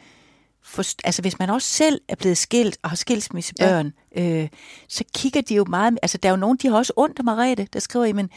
Forst- 0.63 1.01
altså, 1.05 1.23
hvis 1.23 1.39
man 1.39 1.51
også 1.51 1.69
selv 1.69 2.01
er 2.09 2.15
blevet 2.15 2.39
skilt 2.39 2.79
og 2.83 2.91
har 2.91 2.97
skilsmissebørn, 2.97 3.93
ja. 4.17 4.43
øh, 4.43 4.49
så 4.89 5.05
kigger 5.15 5.41
de 5.41 5.55
jo 5.55 5.65
meget... 5.65 5.99
Altså, 6.03 6.19
der 6.19 6.29
er 6.29 6.33
jo 6.33 6.37
nogen, 6.37 6.57
de 6.57 6.69
har 6.69 6.77
også 6.77 6.93
ondt 6.97 7.19
af 7.19 7.25
Merete, 7.25 7.69
der 7.73 7.81
skriver 7.81 8.05
i, 8.05 8.13
men 8.13 8.31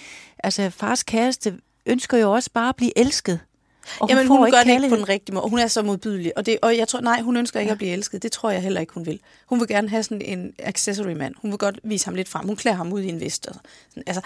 altså, 0.43 0.69
fars 0.69 1.03
kæreste 1.03 1.53
ønsker 1.85 2.17
jo 2.17 2.31
også 2.31 2.49
bare 2.53 2.69
at 2.69 2.75
blive 2.75 2.97
elsket. 2.97 3.39
Og 3.99 4.09
Jamen, 4.09 4.27
hun, 4.27 4.37
hun 4.37 4.51
gør 4.51 4.63
det 4.63 4.71
ikke 4.71 4.89
på 4.89 4.95
den 4.95 5.09
rigtige 5.09 5.35
måde. 5.35 5.49
Hun 5.49 5.59
er 5.59 5.67
så 5.67 5.81
modbydelig. 5.81 6.37
Og, 6.37 6.45
det, 6.45 6.57
og 6.61 6.77
jeg 6.77 6.87
tror, 6.87 7.01
nej, 7.01 7.21
hun 7.21 7.37
ønsker 7.37 7.59
ikke 7.59 7.69
ja. 7.69 7.73
at 7.73 7.77
blive 7.77 7.91
elsket. 7.91 8.23
Det 8.23 8.31
tror 8.31 8.49
jeg 8.49 8.61
heller 8.61 8.81
ikke, 8.81 8.93
hun 8.93 9.05
vil. 9.05 9.19
Hun 9.45 9.59
vil 9.59 9.67
gerne 9.67 9.89
have 9.89 10.03
sådan 10.03 10.21
en 10.21 10.53
accessory 10.59 11.11
mand. 11.11 11.35
Hun 11.41 11.51
vil 11.51 11.57
godt 11.57 11.79
vise 11.83 12.05
ham 12.05 12.15
lidt 12.15 12.29
frem. 12.29 12.45
Hun 12.45 12.55
klæder 12.55 12.77
ham 12.77 12.93
ud 12.93 13.01
i 13.01 13.09
en 13.09 13.19
vest. 13.19 13.47
Og 13.47 13.55
sådan. 13.89 14.03
Altså, 14.07 14.21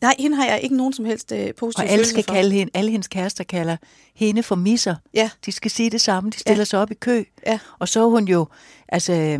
nej, 0.00 0.14
hende 0.18 0.36
har 0.36 0.44
jeg 0.46 0.60
ikke 0.60 0.76
nogen 0.76 0.92
som 0.92 1.04
helst 1.04 1.32
øh, 1.32 1.54
positiv 1.54 1.84
Og 1.84 1.90
alle 1.90 2.04
skal 2.06 2.24
for. 2.24 2.32
kalde 2.34 2.50
hende, 2.54 2.70
alle 2.74 2.90
hendes 2.90 3.08
kærester 3.08 3.44
kalder 3.44 3.76
hende 4.14 4.42
for 4.42 4.54
misser. 4.54 4.94
Ja. 5.14 5.30
De 5.46 5.52
skal 5.52 5.70
sige 5.70 5.90
det 5.90 6.00
samme, 6.00 6.30
de 6.30 6.38
stiller 6.38 6.60
ja. 6.60 6.64
Sig 6.64 6.78
op 6.80 6.90
i 6.90 6.94
kø. 6.94 7.24
Ja. 7.46 7.58
Og 7.78 7.88
så 7.88 8.00
er 8.04 8.08
hun 8.10 8.28
jo, 8.28 8.46
altså, 8.88 9.38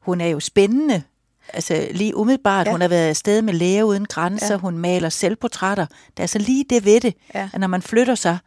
hun 0.00 0.20
er 0.20 0.26
jo 0.26 0.40
spændende. 0.40 1.02
Altså 1.52 1.88
lige 1.90 2.16
umiddelbart, 2.16 2.66
ja. 2.66 2.72
Hun 2.72 2.80
har 2.80 2.88
været 2.88 3.08
afsted 3.08 3.42
med 3.42 3.54
læger 3.54 3.82
uden 3.82 4.04
grænser, 4.06 4.50
ja. 4.54 4.56
Hun 4.58 4.78
maler 4.78 5.08
selvportrætter. 5.08 5.86
Der 6.16 6.22
er 6.22 6.26
så 6.26 6.38
lige 6.38 6.64
det 6.70 6.84
ved 6.84 7.00
det, 7.00 7.14
Ja. 7.34 7.48
at 7.54 7.60
når 7.60 7.66
man 7.66 7.82
flytter 7.82 8.14
sig, 8.14 8.38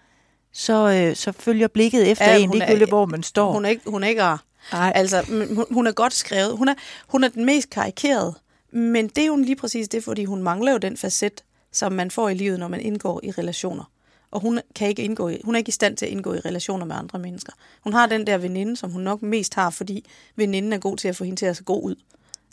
så, 0.54 0.90
øh, 0.90 1.16
så 1.16 1.32
følger 1.32 1.68
blikket 1.68 2.12
efter 2.12 2.26
Ja, 2.32 2.38
en, 2.38 2.52
ligegyldigt 2.52 2.90
hvor 2.90 3.06
man 3.06 3.24
står. 3.24 3.52
Hun 3.54 3.66
er 3.66 3.70
ikke, 3.70 3.82
hun 3.90 4.04
er 4.04 4.08
ikke 4.08 4.24
rar. 4.24 4.44
Nej. 4.74 4.92
Altså, 4.96 5.22
hun, 5.56 5.66
hun 5.72 5.88
er 5.88 5.92
godt 5.92 6.14
skrevet. 6.14 6.58
Hun 6.58 6.68
er, 6.70 6.74
hun 7.08 7.24
er 7.24 7.28
den 7.28 7.46
mest 7.46 7.70
karikerede. 7.70 8.34
Men 8.74 9.08
det 9.08 9.18
er 9.24 9.28
jo 9.28 9.36
lige 9.36 9.56
præcis 9.56 9.88
det, 9.88 10.04
fordi 10.04 10.26
hun 10.26 10.44
mangler 10.44 10.72
jo 10.72 10.78
den 10.78 10.98
facet, 10.98 11.44
som 11.72 11.92
man 11.92 12.12
får 12.12 12.30
i 12.30 12.34
livet, 12.34 12.60
når 12.60 12.68
man 12.68 12.82
indgår 12.82 13.20
i 13.24 13.32
relationer. 13.32 13.84
Og 14.32 14.42
hun, 14.42 14.60
kan 14.76 14.88
ikke 14.88 15.04
indgå 15.04 15.30
i, 15.30 15.42
hun 15.44 15.56
er 15.56 15.58
ikke 15.58 15.70
i 15.70 15.72
stand 15.72 15.98
til 15.98 16.06
at 16.06 16.12
indgå 16.12 16.34
i 16.34 16.40
relationer 16.40 16.86
med 16.86 16.96
andre 16.96 17.20
mennesker. 17.20 17.54
Hun 17.84 17.94
har 17.94 18.08
den 18.08 18.28
der 18.28 18.38
veninde, 18.38 18.78
som 18.78 18.92
hun 18.92 19.02
nok 19.02 19.22
mest 19.22 19.54
har, 19.54 19.70
fordi 19.70 20.06
veninden 20.36 20.74
er 20.74 20.78
god 20.78 20.98
til 20.98 21.08
at 21.08 21.16
få 21.16 21.24
hende 21.24 21.40
til 21.40 21.46
at 21.46 21.58
se 21.58 21.64
god 21.64 21.84
ud. 21.84 21.96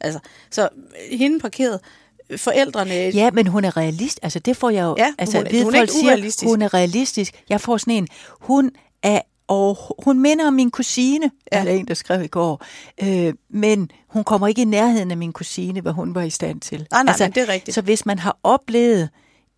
Altså, 0.00 0.20
så 0.50 0.68
hende 1.10 1.40
parkeret, 1.40 1.80
forældrene... 2.36 2.94
Ja, 2.94 3.30
men 3.30 3.46
hun 3.46 3.64
er 3.64 3.76
realist. 3.76 4.20
Altså, 4.22 4.38
det 4.38 4.56
får 4.56 4.70
jeg 4.70 4.84
jo... 4.84 4.94
Ja, 4.98 5.14
altså, 5.18 5.38
hun 5.38 5.46
ved 5.50 5.64
hun 5.64 5.74
er 5.74 5.80
ikke 5.80 5.92
siger, 5.92 6.04
urealistisk. 6.04 6.48
Hun 6.48 6.62
er 6.62 6.74
realistisk. 6.74 7.42
Jeg 7.48 7.60
får 7.60 7.76
sådan 7.76 7.94
en... 7.94 8.08
Hun 8.40 8.70
er 9.02 9.20
og 9.48 9.78
hun 10.04 10.18
minder 10.18 10.46
om 10.46 10.52
min 10.52 10.70
kusine, 10.70 11.30
ja. 11.52 11.60
Eller 11.60 11.72
en, 11.72 11.88
der 11.88 11.94
skrev 11.94 12.22
i 12.22 12.26
går. 12.26 12.64
Øh, 13.02 13.34
men 13.50 13.90
hun 14.08 14.24
kommer 14.24 14.48
ikke 14.48 14.62
i 14.62 14.64
nærheden 14.64 15.10
af 15.10 15.16
min 15.16 15.32
kusine, 15.32 15.80
hvad 15.80 15.92
hun 15.92 16.14
var 16.14 16.22
i 16.22 16.30
stand 16.30 16.60
til. 16.60 16.86
Nej, 16.90 17.02
nej, 17.02 17.14
men 17.18 17.32
det 17.32 17.42
er 17.42 17.48
rigtigt. 17.48 17.74
Så 17.74 17.82
hvis 17.82 18.06
man 18.06 18.18
har 18.18 18.38
oplevet 18.42 19.08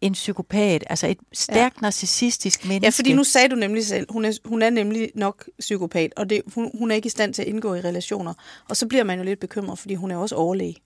en 0.01 0.13
psykopat, 0.13 0.85
altså 0.91 1.07
et 1.07 1.19
stærkt 1.33 1.77
ja. 1.77 1.83
narcissistisk 1.83 2.65
menneske... 2.65 2.87
Ja, 2.87 2.91
fordi 2.91 3.13
nu 3.13 3.25
sagde 3.25 3.49
du 3.49 3.55
nemlig 3.55 3.87
selv, 3.87 4.07
hun 4.11 4.25
er, 4.25 4.33
hun 4.45 4.63
er 4.63 4.71
nemlig 4.71 5.11
nok 5.15 5.49
psykopat, 5.59 6.13
og 6.17 6.31
det, 6.31 6.43
hun, 6.55 6.71
hun 6.79 6.91
er 6.91 6.95
ikke 6.95 7.07
i 7.07 7.11
stand 7.11 7.35
til 7.35 7.43
at 7.43 7.49
indgå 7.49 7.75
i 7.75 7.81
relationer. 7.81 8.35
Og 8.69 8.77
så 8.77 8.87
bliver 8.87 9.05
man 9.05 9.19
jo 9.19 9.25
lidt 9.25 9.41
bekymret, 9.41 9.79
fordi 9.79 9.95
hun 9.95 10.11
er 10.11 10.17
også 10.17 10.35
overlæge. 10.35 10.77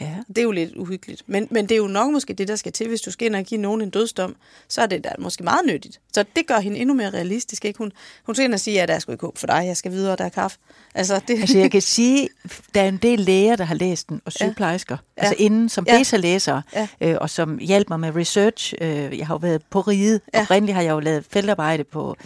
Ja. 0.00 0.14
Det 0.28 0.38
er 0.38 0.42
jo 0.42 0.50
lidt 0.50 0.76
uhyggeligt. 0.76 1.22
Men, 1.26 1.48
men 1.50 1.64
det 1.68 1.72
er 1.74 1.78
jo 1.78 1.86
nok 1.86 2.10
måske 2.12 2.32
det, 2.32 2.48
der 2.48 2.56
skal 2.56 2.72
til, 2.72 2.88
hvis 2.88 3.00
du 3.00 3.10
skal 3.10 3.26
ind 3.26 3.36
og 3.36 3.42
give 3.44 3.60
nogen 3.60 3.80
en 3.82 3.90
dødsdom, 3.90 4.36
så 4.68 4.82
er 4.82 4.86
det 4.86 5.04
da 5.04 5.12
måske 5.18 5.44
meget 5.44 5.60
nyttigt. 5.66 6.00
Så 6.14 6.24
det 6.36 6.46
gør 6.46 6.58
hende 6.60 6.78
endnu 6.78 6.94
mere 6.94 7.10
realistisk. 7.10 7.64
Ikke? 7.64 7.78
Hun, 7.78 7.92
hun 8.26 8.34
skal 8.34 8.44
ind 8.44 8.54
og 8.54 8.60
sige, 8.60 8.76
at 8.76 8.80
ja, 8.80 8.86
der 8.86 8.94
er 8.94 8.98
sgu 8.98 9.12
ikke 9.12 9.26
håb 9.26 9.38
for 9.38 9.46
dig, 9.46 9.62
jeg 9.66 9.76
skal 9.76 9.92
videre, 9.92 10.16
der 10.16 10.24
er 10.24 10.28
kaffe. 10.28 10.58
Altså, 10.94 11.20
det, 11.28 11.40
Altså 11.40 11.58
jeg 11.58 11.70
kan 11.70 11.82
sige, 11.82 12.28
der 12.74 12.82
er 12.82 12.88
en 12.88 12.96
del 12.96 13.20
læger, 13.20 13.56
der 13.56 13.64
har 13.64 13.74
læst 13.74 14.08
den, 14.08 14.20
og 14.24 14.32
sygeplejersker, 14.32 14.96
ja. 15.16 15.22
altså 15.22 15.34
inden 15.38 15.68
som 15.68 15.86
Ja. 15.88 15.98
beta-læsere, 15.98 16.62
Ja. 16.74 16.88
øh, 17.00 17.16
og 17.20 17.30
som 17.30 17.58
hjalp 17.58 17.88
mig 17.88 18.00
med 18.00 18.16
research. 18.16 18.74
Øh, 18.80 19.18
jeg 19.18 19.26
har 19.26 19.34
jo 19.34 19.38
været 19.38 19.62
på 19.70 19.80
riget. 19.80 20.20
Ja. 20.34 20.40
Oprindeligt 20.42 20.74
har 20.74 20.82
jeg 20.82 20.90
jo 20.90 21.00
lavet 21.00 21.24
feltarbejde 21.30 21.84
på, 21.84 22.16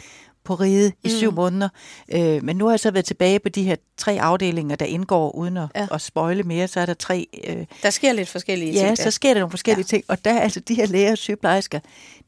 på 0.45 0.55
riget 0.55 0.93
i 1.05 1.09
syv 1.11 1.31
Mm. 1.31 1.35
måneder. 1.37 1.69
Øh, 2.09 2.45
men 2.45 2.57
nu 2.57 2.65
har 2.65 2.73
jeg 2.73 2.81
så 2.81 2.91
været 2.91 3.05
tilbage 3.05 3.39
på 3.39 3.49
de 3.49 3.63
her 3.63 3.77
tre 3.97 4.21
afdelinger, 4.21 4.77
der 4.77 4.87
indgår, 4.87 5.31
uden 5.35 5.57
at, 5.57 5.69
ja. 5.75 5.81
Ja. 5.81 5.87
at 5.95 6.01
spoile 6.01 6.43
mere, 6.43 6.69
så 6.69 6.81
er 6.81 6.87
der 6.87 6.95
tre... 6.95 7.27
Øh, 7.49 7.67
der 7.83 7.91
sker 7.91 8.13
lidt 8.13 8.29
forskellige 8.29 8.73
ja, 8.73 8.87
ting. 8.87 8.97
så 8.99 9.05
der. 9.05 9.11
sker 9.11 9.35
der 9.35 9.41
nogle 9.41 9.51
forskellige 9.51 9.87
ja. 9.93 9.97
ting. 9.97 10.05
Og 10.09 10.25
der 10.25 10.33
er 10.33 10.41
altså 10.41 10.61
de 10.61 10.75
her 10.75 10.87
læger 10.87 11.11
og 11.13 11.19
sygeplejersker, 11.19 11.81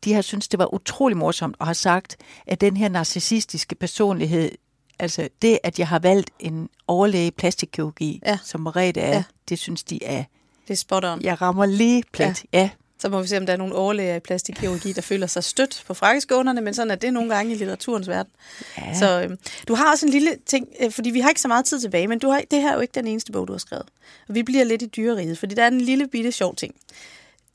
de 0.05 0.13
har 0.13 0.23
synes 0.23 0.49
det 0.49 0.59
var 0.59 0.75
utrolig 0.75 1.17
morsomt, 1.17 1.57
og 1.59 1.67
har 1.67 1.73
sagt, 1.75 2.17
at 2.47 2.61
den 2.61 2.77
her 2.77 2.89
narcissistiske 2.89 3.75
personlighed, 3.75 4.51
altså 4.99 5.29
det, 5.43 5.59
at 5.65 5.79
jeg 5.79 5.89
har 5.89 5.99
valgt 5.99 6.31
en 6.41 6.69
overlæge 6.89 7.27
i 7.27 7.31
plastikkirurgi, 7.31 8.21
ja. 8.27 8.31
Ja. 8.31 8.39
som 8.45 8.61
Merete 8.61 9.01
er, 9.01 9.09
ja. 9.09 9.15
Ja. 9.15 9.23
det 9.49 9.59
synes 9.59 9.83
de 9.85 10.05
er, 10.05 10.25
Det 10.69 10.73
er 10.73 10.77
spot 10.79 11.05
on. 11.05 11.23
jeg 11.23 11.43
rammer 11.43 11.67
lige 11.67 12.03
plet. 12.13 12.45
Ja. 12.53 12.59
ja. 12.61 12.71
Så 12.99 13.09
må 13.09 13.23
vi 13.23 13.29
se, 13.29 13.37
om 13.37 13.47
der 13.47 13.53
er 13.53 13.57
nogle 13.57 13.75
overlæger 13.75 14.17
i 14.17 14.21
plastikkirurgi, 14.21 14.93
der 14.93 15.03
føler 15.03 15.27
sig 15.27 15.45
stødt 15.45 15.85
på 15.87 15.95
frakkeskånerne, 15.95 16.61
men 16.61 16.75
sådan 16.75 16.91
er 16.91 16.95
det 16.95 17.13
nogle 17.13 17.35
gange 17.35 17.53
i 17.53 17.55
litteraturens 17.55 18.09
verden. 18.09 18.33
Ja. 18.79 18.95
Så 18.95 19.23
øh, 19.23 19.37
du 19.69 19.75
har 19.75 19.91
også 19.91 20.07
en 20.07 20.13
lille 20.13 20.37
ting, 20.47 20.69
øh, 20.81 20.91
fordi 20.91 21.11
vi 21.11 21.21
har 21.21 21.29
ikke 21.29 21.41
så 21.41 21.49
meget 21.49 21.65
tid 21.65 21.81
tilbage, 21.81 22.09
men 22.09 22.19
du 22.19 22.29
har, 22.29 22.43
det 22.51 22.63
her 22.63 22.71
er 22.71 22.75
jo 22.75 22.81
ikke 22.81 22.93
den 22.93 23.07
eneste 23.07 23.33
bog, 23.33 23.49
du 23.49 23.53
har 23.53 23.59
skrevet. 23.59 23.87
Og 24.29 24.35
vi 24.35 24.43
bliver 24.43 24.65
lidt 24.65 24.83
i 24.83 24.87
dyreriget, 24.87 25.39
fordi 25.39 25.55
der 25.55 25.63
er 25.63 25.69
en 25.69 25.81
lille 25.81 26.09
bitte 26.09 26.33
sjov 26.33 26.57
ting. 26.57 26.75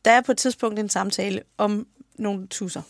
Der 0.06 0.12
er 0.12 0.22
på 0.22 0.32
et 0.32 0.38
tidspunkt 0.38 0.80
en 0.80 0.90
samtale 0.90 1.42
om 1.58 1.88
nogle 2.16 2.48
tusser. 2.48 2.82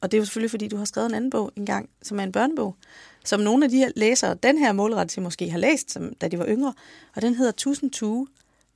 Og 0.00 0.10
det 0.10 0.16
er 0.16 0.20
jo 0.20 0.24
selvfølgelig, 0.24 0.50
fordi 0.50 0.68
du 0.68 0.76
har 0.76 0.84
skrevet 0.84 1.08
en 1.08 1.14
anden 1.14 1.30
bog 1.30 1.52
engang, 1.56 1.88
som 2.02 2.20
er 2.20 2.24
en 2.24 2.32
børnebog, 2.32 2.76
som 3.24 3.40
nogle 3.40 3.64
af 3.64 3.70
de 3.70 3.76
her 3.76 3.90
læsere, 3.96 4.34
den 4.34 4.58
her 4.58 4.72
målret 4.72 5.10
til 5.10 5.22
måske 5.22 5.50
har 5.50 5.58
læst, 5.58 5.90
som, 5.90 6.14
da 6.14 6.28
de 6.28 6.38
var 6.38 6.46
yngre, 6.46 6.74
og 7.16 7.22
den 7.22 7.34
hedder 7.34 7.52
Tusind 7.52 7.90
Tue. 7.90 8.26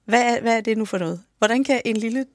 Hvad 0.05 0.23
er, 0.23 0.41
hvad 0.41 0.57
er 0.57 0.61
det 0.61 0.79
nu 0.79 0.85
for 0.85 0.99
noget? 0.99 1.21
Hvordan 1.39 1.65
kan 1.65 1.83
en 1.85 1.97
lille 1.97 2.27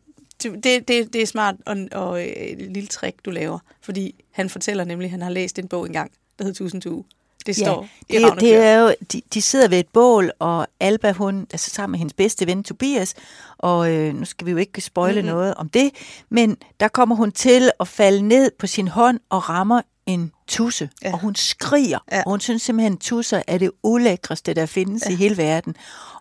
det, 0.43 0.87
det, 0.87 1.13
det, 1.13 1.15
er 1.15 1.25
smart 1.25 1.55
og, 1.65 1.77
og 1.91 2.21
øh, 2.21 2.27
et 2.27 2.71
lille 2.71 2.87
trick, 2.87 3.25
du 3.25 3.31
laver. 3.31 3.59
Fordi 3.81 4.15
han 4.31 4.49
fortæller 4.49 4.83
nemlig, 4.83 5.05
at 5.05 5.11
han 5.11 5.21
har 5.21 5.29
læst 5.29 5.59
en 5.59 5.67
bog 5.67 5.85
engang, 5.85 6.11
der 6.37 6.43
hedder 6.43 6.57
Tusind 6.57 6.81
Tue. 6.81 7.03
Det 7.45 7.55
står 7.55 7.87
ja, 8.09 8.19
i 8.19 8.23
det, 8.23 8.41
det 8.41 8.55
er 8.55 8.79
jo, 8.79 8.93
de, 9.13 9.21
de 9.33 9.41
sidder 9.41 9.67
ved 9.67 9.79
et 9.79 9.87
bål, 9.87 10.31
og 10.39 10.67
Alba, 10.79 11.11
hun 11.11 11.47
er 11.53 11.57
så 11.57 11.69
sammen 11.69 11.91
med 11.91 11.99
hendes 11.99 12.13
bedste 12.13 12.47
ven 12.47 12.63
Tobias, 12.63 13.15
og 13.57 13.91
øh, 13.91 14.15
nu 14.15 14.25
skal 14.25 14.45
vi 14.45 14.51
jo 14.51 14.57
ikke 14.57 14.81
spoile 14.81 15.21
mm-hmm. 15.21 15.35
noget 15.35 15.53
om 15.53 15.69
det, 15.69 15.91
men 16.29 16.57
der 16.79 16.87
kommer 16.87 17.15
hun 17.15 17.31
til 17.31 17.71
at 17.79 17.87
falde 17.87 18.21
ned 18.21 18.51
på 18.59 18.67
sin 18.67 18.87
hånd 18.87 19.19
og 19.29 19.49
rammer 19.49 19.81
en 20.09 20.31
tusse, 20.47 20.89
ja. 21.03 21.13
og 21.13 21.19
hun 21.19 21.35
skriger, 21.35 21.99
ja. 22.11 22.23
og 22.25 22.31
hun 22.31 22.39
synes 22.39 22.61
simpelthen, 22.61 22.93
at 22.93 22.99
tusser 22.99 23.41
er 23.47 23.57
det 23.57 23.71
ulækreste, 23.83 24.53
der 24.53 24.65
findes 24.65 25.03
ja. 25.05 25.11
i 25.11 25.15
hele 25.15 25.37
verden. 25.37 25.75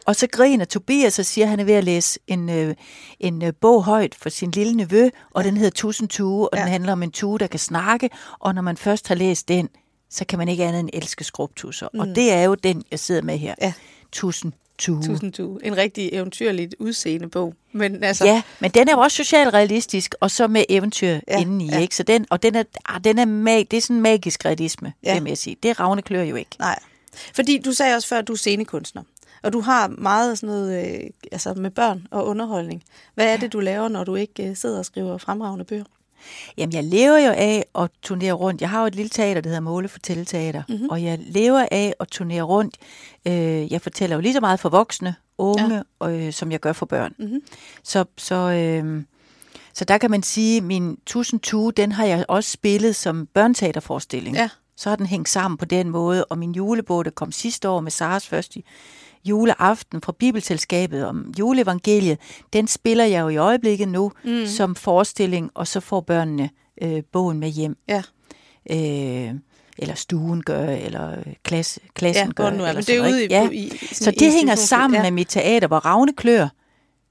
Og 0.06 0.16
så 0.16 0.26
griner 0.26 0.64
Tobias 0.64 1.18
og 1.18 1.24
siger, 1.24 1.44
at 1.44 1.50
han 1.50 1.60
er 1.60 1.64
ved 1.64 1.74
at 1.74 1.84
læse 1.84 2.20
en, 2.26 2.50
øh, 2.50 2.74
en 3.20 3.42
øh, 3.42 3.52
bog 3.60 3.84
højt 3.84 4.14
for 4.14 4.28
sin 4.28 4.50
lille 4.50 4.72
nevø, 4.74 5.08
og 5.30 5.42
ja. 5.42 5.48
den 5.48 5.56
hedder 5.56 5.70
Tusind 5.70 6.08
Tue, 6.08 6.48
og 6.48 6.56
ja. 6.56 6.62
den 6.62 6.70
handler 6.70 6.92
om 6.92 7.02
en 7.02 7.10
tue, 7.10 7.38
der 7.38 7.46
kan 7.46 7.60
snakke, 7.60 8.10
og 8.38 8.54
når 8.54 8.62
man 8.62 8.76
først 8.76 9.08
har 9.08 9.14
læst 9.14 9.48
den, 9.48 9.68
så 10.10 10.24
kan 10.24 10.38
man 10.38 10.48
ikke 10.48 10.64
andet 10.64 10.80
end 10.80 10.90
elske 10.92 11.24
skrubtusser. 11.24 11.88
Mm. 11.94 12.00
Og 12.00 12.06
det 12.06 12.32
er 12.32 12.42
jo 12.42 12.54
den, 12.54 12.84
jeg 12.90 12.98
sidder 12.98 13.22
med 13.22 13.38
her. 13.38 13.54
Ja. 13.60 13.72
Tusind 14.12 14.52
Tue. 14.78 15.02
Tusind 15.02 15.32
Tue. 15.32 15.66
En 15.66 15.76
rigtig 15.76 16.08
eventyrligt 16.12 16.74
udseende 16.78 17.28
bog. 17.28 17.54
Men 17.72 18.04
altså... 18.04 18.24
Ja, 18.24 18.42
men 18.60 18.70
den 18.70 18.88
er 18.88 18.92
jo 18.92 18.98
også 18.98 19.16
socialrealistisk, 19.16 20.14
og 20.20 20.30
så 20.30 20.46
med 20.46 20.64
eventyr 20.68 21.08
ja, 21.28 21.40
indeni, 21.40 21.68
ja. 21.70 21.78
ikke? 21.78 21.96
Så 21.96 22.02
den, 22.02 22.26
og 22.30 22.42
den 22.42 22.54
er, 22.54 22.62
ah, 22.84 23.04
den 23.04 23.18
er 23.18 23.24
mag, 23.24 23.66
det 23.70 23.76
er 23.76 23.80
sådan 23.80 24.00
magisk 24.00 24.44
realisme, 24.44 24.92
ja. 25.04 25.14
det 25.14 25.24
vil 25.24 25.30
jeg 25.30 25.38
sige. 25.38 25.56
Det 25.62 25.80
Ravne 25.80 26.02
Klør 26.02 26.22
jo 26.22 26.36
ikke. 26.36 26.50
Nej. 26.58 26.78
Fordi 27.34 27.58
du 27.58 27.72
sagde 27.72 27.94
også 27.96 28.08
før, 28.08 28.18
at 28.18 28.28
du 28.28 28.32
er 28.32 28.36
scenekunstner. 28.36 29.02
Og 29.42 29.52
du 29.52 29.60
har 29.60 29.88
meget 29.88 30.38
sådan 30.38 30.54
noget 30.54 30.84
øh, 30.84 31.10
altså 31.32 31.54
med 31.54 31.70
børn 31.70 32.06
og 32.10 32.26
underholdning. 32.26 32.82
Hvad 33.14 33.32
er 33.32 33.36
det, 33.36 33.52
du 33.52 33.60
laver, 33.60 33.88
når 33.88 34.04
du 34.04 34.14
ikke 34.14 34.48
øh, 34.48 34.56
sidder 34.56 34.78
og 34.78 34.84
skriver 34.84 35.18
fremragende 35.18 35.64
bøger? 35.64 35.84
Jamen, 36.56 36.72
jeg 36.72 36.84
lever 36.84 37.18
jo 37.18 37.30
af 37.30 37.64
at 37.78 37.90
turnere 38.02 38.32
rundt. 38.32 38.60
Jeg 38.60 38.70
har 38.70 38.80
jo 38.80 38.86
et 38.86 38.94
lille 38.94 39.08
teater, 39.08 39.40
der 39.40 39.48
hedder 39.48 39.60
Måle 39.60 39.88
Fortælleteater, 39.88 40.62
mm-hmm. 40.68 40.88
og 40.88 41.02
jeg 41.02 41.18
lever 41.20 41.66
af 41.70 41.94
at 42.00 42.08
turnere 42.08 42.42
rundt. 42.42 42.76
Øh, 43.26 43.72
jeg 43.72 43.82
fortæller 43.82 44.16
jo 44.16 44.20
lige 44.20 44.32
så 44.32 44.40
meget 44.40 44.60
for 44.60 44.68
voksne, 44.68 45.14
unge, 45.38 45.82
ja. 46.00 46.10
øh, 46.10 46.32
som 46.32 46.52
jeg 46.52 46.60
gør 46.60 46.72
for 46.72 46.86
børn. 46.86 47.14
Mm-hmm. 47.18 47.40
Så, 47.82 48.04
så, 48.16 48.34
øh, 48.34 49.02
så 49.74 49.84
der 49.84 49.98
kan 49.98 50.10
man 50.10 50.22
sige, 50.22 50.56
at 50.56 50.62
min 50.62 50.98
Tusind 51.06 51.40
Tue, 51.40 51.72
den 51.72 51.92
har 51.92 52.04
jeg 52.04 52.24
også 52.28 52.50
spillet 52.50 52.96
som 52.96 53.26
børneteaterforestilling. 53.26 54.36
Ja. 54.36 54.48
Så 54.76 54.88
har 54.88 54.96
den 54.96 55.06
hængt 55.06 55.28
sammen 55.28 55.58
på 55.58 55.64
den 55.64 55.90
måde, 55.90 56.24
og 56.24 56.38
min 56.38 56.52
julebog, 56.52 57.04
der 57.04 57.10
kom 57.10 57.32
sidste 57.32 57.68
år 57.68 57.80
med 57.80 57.90
Saras 57.90 58.26
første 58.26 58.62
juleaften 59.24 60.02
fra 60.02 60.12
Bibelselskabet 60.18 61.06
om 61.06 61.34
juleevangeliet, 61.38 62.18
den 62.52 62.68
spiller 62.68 63.04
jeg 63.04 63.20
jo 63.20 63.28
i 63.28 63.36
øjeblikket 63.36 63.88
nu 63.88 64.12
mm. 64.24 64.46
som 64.46 64.74
forestilling, 64.74 65.50
og 65.54 65.66
så 65.66 65.80
får 65.80 66.00
børnene 66.00 66.50
øh, 66.82 67.02
bogen 67.12 67.40
med 67.40 67.48
hjem. 67.48 67.76
Ja. 67.88 68.02
Øh, 68.70 69.34
eller 69.78 69.94
stuen 69.94 70.42
gør, 70.42 70.68
eller 70.68 71.16
klasse, 71.42 71.80
klassen 71.94 72.26
ja, 72.26 72.32
gør. 72.32 72.50
Nu, 72.50 72.66
eller 72.66 72.80
det 72.80 72.96
er 72.96 73.00
ude 73.00 73.24
i, 73.24 73.28
ja. 73.30 73.48
i, 73.50 73.56
i 73.56 73.78
Så 73.92 74.10
det 74.10 74.32
hænger 74.32 74.54
sammen 74.54 74.96
ja. 74.96 75.02
med 75.02 75.10
mit 75.10 75.28
teater, 75.28 75.68
hvor 75.68 75.78
Ravne 75.78 76.12
Klør 76.12 76.48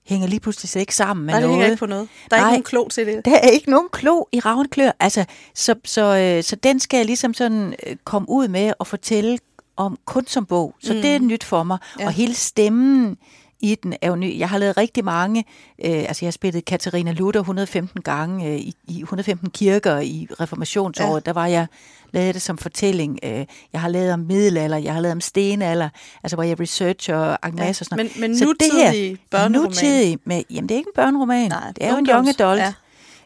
hænger 0.05 0.27
lige 0.27 0.39
pludselig 0.39 0.79
ikke 0.79 0.95
sammen 0.95 1.25
med 1.25 1.33
Nej, 1.33 1.41
noget. 1.41 1.49
det 1.49 1.55
hænger 1.55 1.65
ikke 1.65 1.79
på 1.79 1.85
noget. 1.85 2.07
Der 2.29 2.35
er 2.35 2.41
Nej, 2.41 2.49
ikke 2.49 2.53
nogen 2.53 2.63
klo 2.63 2.87
til 2.87 3.07
det. 3.07 3.25
Der 3.25 3.35
er 3.35 3.47
ikke 3.47 3.69
nogen 3.69 3.87
klo 3.91 4.23
i 4.31 4.39
Ravne 4.39 4.67
Klør. 4.69 4.91
Altså, 4.99 5.25
så, 5.55 5.75
så, 5.85 6.17
øh, 6.17 6.43
så 6.43 6.55
den 6.55 6.79
skal 6.79 6.97
jeg 6.97 7.05
ligesom 7.05 7.33
sådan 7.33 7.75
øh, 7.87 7.95
komme 8.03 8.29
ud 8.29 8.47
med 8.47 8.73
og 8.79 8.87
fortælle 8.87 9.37
om 9.77 9.97
kun 10.05 10.27
som 10.27 10.45
bog. 10.45 10.75
Så 10.79 10.93
mm. 10.93 11.01
det 11.01 11.15
er 11.15 11.19
nyt 11.19 11.43
for 11.43 11.63
mig. 11.63 11.77
Ja. 11.99 12.05
Og 12.05 12.11
hele 12.11 12.33
stemmen 12.33 13.17
i 13.59 13.75
den 13.75 13.93
er 14.01 14.09
jo 14.09 14.15
ny. 14.15 14.39
Jeg 14.39 14.49
har 14.49 14.57
lavet 14.57 14.77
rigtig 14.77 15.05
mange, 15.05 15.45
øh, 15.85 15.91
altså 15.91 16.25
jeg 16.25 16.27
har 16.27 16.31
spillet 16.31 16.65
Katarina 16.65 17.11
Luther 17.11 17.41
115 17.41 18.01
gange 18.01 18.47
øh, 18.47 18.55
i, 18.55 18.73
i 18.87 19.01
115 19.01 19.49
kirker 19.49 19.99
i 19.99 20.27
reformationsåret. 20.39 21.21
Ja. 21.25 21.29
Der 21.29 21.33
var 21.33 21.47
jeg 21.47 21.67
lavet 22.11 22.33
det 22.33 22.41
som 22.41 22.57
fortælling. 22.57 23.19
Øh, 23.23 23.45
jeg 23.73 23.81
har 23.81 23.89
lavet 23.89 24.13
om 24.13 24.19
middelalder, 24.19 24.77
jeg 24.77 24.93
har 24.93 25.01
lavet 25.01 25.11
om 25.11 25.21
stenalder, 25.21 25.89
altså 26.23 26.35
hvor 26.35 26.43
jeg 26.43 26.59
researcher 26.59 27.15
og 27.15 27.51
ja. 27.57 27.69
og 27.69 27.75
sådan 27.75 27.97
noget. 27.97 28.11
Men, 28.15 28.21
men 28.21 28.37
så 28.37 28.45
nutidig 28.45 28.71
det 28.71 28.99
her, 28.99 29.15
børneroman? 29.31 29.69
Nutidig, 29.69 30.17
med, 30.25 30.43
jamen 30.49 30.69
det 30.69 30.75
er 30.75 30.77
ikke 30.77 30.87
en 30.87 30.95
børneroman. 30.95 31.49
Nej, 31.49 31.71
det 31.75 31.85
er 31.85 31.91
jo 31.91 31.97
en 31.97 32.07
young 32.09 32.29
adult. 32.29 32.61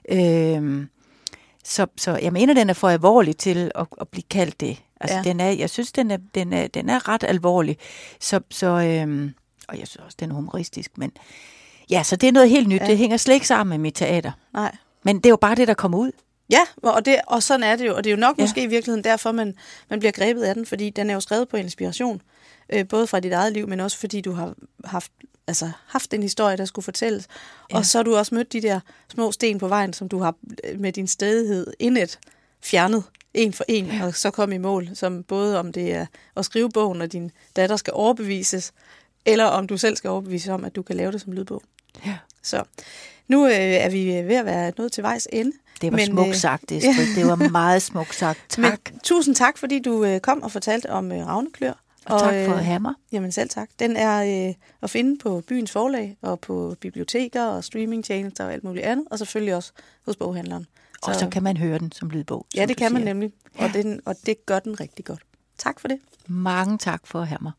Ja. 0.09 0.57
Øh, 0.57 0.87
så, 1.63 1.87
så 1.97 2.17
jeg 2.21 2.33
mener, 2.33 2.53
den 2.53 2.69
er 2.69 2.73
for 2.73 2.89
alvorlig 2.89 3.37
til 3.37 3.71
at, 3.75 3.87
at 4.01 4.07
blive 4.07 4.23
kaldt 4.29 4.61
det. 4.61 4.81
Altså, 5.01 5.17
ja. 5.17 5.23
den 5.23 5.39
er, 5.39 5.49
jeg 5.49 5.69
synes, 5.69 5.91
den 5.91 6.11
er, 6.11 6.17
den, 6.35 6.53
er, 6.53 6.67
den 6.67 6.89
er 6.89 7.09
ret 7.09 7.23
alvorlig. 7.23 7.77
Så, 8.19 8.39
så, 8.49 8.67
øhm, 8.67 9.33
og 9.67 9.79
jeg 9.79 9.87
synes 9.87 10.05
også, 10.05 10.17
den 10.19 10.31
er 10.31 10.35
humoristisk. 10.35 10.97
Men 10.97 11.11
ja, 11.89 12.03
så 12.03 12.15
det 12.15 12.27
er 12.27 12.31
noget 12.31 12.49
helt 12.49 12.67
nyt. 12.67 12.81
Ja. 12.81 12.87
Det 12.87 12.97
hænger 12.97 13.17
slet 13.17 13.33
ikke 13.33 13.47
sammen 13.47 13.69
med 13.69 13.77
mit 13.77 13.93
teater. 13.93 14.31
Nej. 14.53 14.75
Men 15.03 15.17
det 15.17 15.25
er 15.25 15.29
jo 15.29 15.35
bare 15.35 15.55
det, 15.55 15.67
der 15.67 15.73
kommer 15.73 15.97
ud. 15.97 16.11
Ja, 16.51 16.61
og, 16.83 17.05
det, 17.05 17.21
og 17.27 17.43
sådan 17.43 17.63
er 17.63 17.75
det 17.75 17.87
jo. 17.87 17.95
Og 17.95 18.03
det 18.03 18.09
er 18.09 18.15
jo 18.15 18.19
nok 18.19 18.37
ja. 18.37 18.43
måske 18.43 18.63
i 18.63 18.67
virkeligheden 18.67 19.03
derfor, 19.03 19.31
man, 19.31 19.55
man 19.89 19.99
bliver 19.99 20.11
grebet 20.11 20.43
af 20.43 20.55
den, 20.55 20.65
fordi 20.65 20.89
den 20.89 21.09
er 21.09 21.13
jo 21.13 21.19
skrevet 21.19 21.49
på 21.49 21.57
inspiration. 21.57 22.21
Øh, 22.73 22.87
både 22.87 23.07
fra 23.07 23.19
dit 23.19 23.33
eget 23.33 23.53
liv, 23.53 23.67
men 23.67 23.79
også 23.79 23.97
fordi 23.97 24.21
du 24.21 24.31
har 24.31 24.53
haft, 24.85 25.11
altså, 25.47 25.71
haft 25.87 26.13
en 26.13 26.23
historie, 26.23 26.57
der 26.57 26.65
skulle 26.65 26.83
fortælles. 26.83 27.27
Ja. 27.71 27.77
Og 27.77 27.85
så 27.85 27.97
har 27.97 28.03
du 28.03 28.15
også 28.15 28.35
mødt 28.35 28.53
de 28.53 28.61
der 28.61 28.79
små 29.09 29.31
sten 29.31 29.57
på 29.57 29.67
vejen, 29.67 29.93
som 29.93 30.09
du 30.09 30.19
har 30.19 30.35
øh, 30.63 30.79
med 30.79 30.93
din 30.93 31.07
stedighed 31.07 31.67
indet 31.79 32.19
fjernet 32.61 33.03
en 33.33 33.53
for 33.53 33.65
en, 33.67 33.85
ja. 33.85 34.05
og 34.05 34.15
så 34.15 34.31
komme 34.31 34.55
i 34.55 34.57
mål, 34.57 34.89
som 34.93 35.23
både 35.23 35.59
om 35.59 35.71
det 35.73 35.93
er 35.93 36.05
at 36.35 36.45
skrive 36.45 36.69
bogen, 36.69 37.01
og 37.01 37.11
din 37.11 37.31
datter 37.55 37.75
skal 37.75 37.93
overbevises, 37.93 38.73
eller 39.25 39.45
om 39.45 39.67
du 39.67 39.77
selv 39.77 39.95
skal 39.95 40.09
overbevises 40.09 40.49
om, 40.49 40.65
at 40.65 40.75
du 40.75 40.81
kan 40.81 40.95
lave 40.95 41.11
det 41.11 41.21
som 41.21 41.33
lydbog. 41.33 41.63
Ja. 42.05 42.17
Så 42.41 42.63
nu 43.27 43.45
øh, 43.45 43.53
er 43.53 43.89
vi 43.89 44.05
ved 44.05 44.35
at 44.35 44.45
være 44.45 44.71
nået 44.77 44.91
til 44.91 45.03
vejs 45.03 45.27
ende. 45.31 45.51
Det 45.81 45.91
var 45.91 45.97
men, 45.97 46.05
smukt 46.05 46.29
øh, 46.29 46.35
sagt, 46.35 46.63
det, 46.69 46.83
ja. 46.83 46.95
det 47.15 47.27
var 47.27 47.35
meget 47.35 47.81
smukt 47.81 48.15
sagt. 48.15 48.39
Tak. 48.49 48.61
Men, 48.61 48.99
tusind 49.03 49.35
tak, 49.35 49.57
fordi 49.57 49.79
du 49.79 50.03
øh, 50.03 50.19
kom 50.19 50.43
og 50.43 50.51
fortalte 50.51 50.89
om 50.89 51.11
øh, 51.11 51.27
Ravneklør. 51.27 51.73
Og, 52.05 52.15
og 52.15 52.19
tak 52.19 52.33
for 52.45 52.53
at 52.53 52.65
have 52.65 52.79
mig. 52.79 52.93
Jamen 53.11 53.31
selv 53.31 53.49
tak. 53.49 53.69
Den 53.79 53.97
er 53.97 54.47
øh, 54.47 54.53
at 54.81 54.89
finde 54.89 55.17
på 55.17 55.43
byens 55.47 55.71
forlag, 55.71 56.17
og 56.21 56.39
på 56.39 56.75
biblioteker 56.79 57.43
og 57.43 57.63
streamingtjenester 57.63 58.45
og 58.45 58.53
alt 58.53 58.63
muligt 58.63 58.85
andet, 58.85 59.07
og 59.11 59.19
selvfølgelig 59.19 59.55
også 59.55 59.71
hos 60.05 60.15
boghandleren. 60.15 60.67
Så, 61.05 61.11
og 61.11 61.15
så 61.15 61.29
kan 61.29 61.43
man 61.43 61.57
høre 61.57 61.79
den 61.79 61.91
som 61.91 62.09
lydbog. 62.09 62.45
Ja, 62.55 62.65
det 62.65 62.77
kan 62.77 62.89
siger. 62.89 62.99
man 62.99 63.07
nemlig. 63.07 63.33
Og, 63.57 63.69
ja. 63.73 63.81
den, 63.81 64.01
og 64.05 64.15
det 64.25 64.45
gør 64.45 64.59
den 64.59 64.79
rigtig 64.79 65.05
godt. 65.05 65.21
Tak 65.57 65.79
for 65.79 65.87
det. 65.87 65.99
Mange 66.27 66.77
tak 66.77 67.07
for 67.07 67.21
at 67.21 67.27
have 67.27 67.39
mig. 67.41 67.51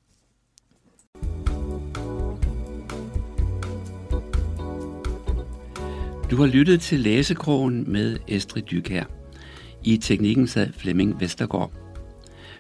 Du 6.30 6.36
har 6.36 6.46
lyttet 6.46 6.80
til 6.80 7.00
Læsekrogen 7.00 7.92
med 7.92 8.18
Estrid 8.28 8.62
Dykær. 8.62 9.04
I 9.84 9.96
teknikken 9.96 10.46
sad 10.46 10.72
Flemming 10.72 11.20
Vestergaard. 11.20 11.72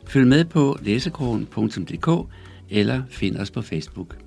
Følg 0.06 0.26
med 0.26 0.44
på 0.44 0.78
læsekrogen.dk 0.82 2.32
eller 2.70 3.02
find 3.08 3.36
os 3.36 3.50
på 3.50 3.62
Facebook. 3.62 4.21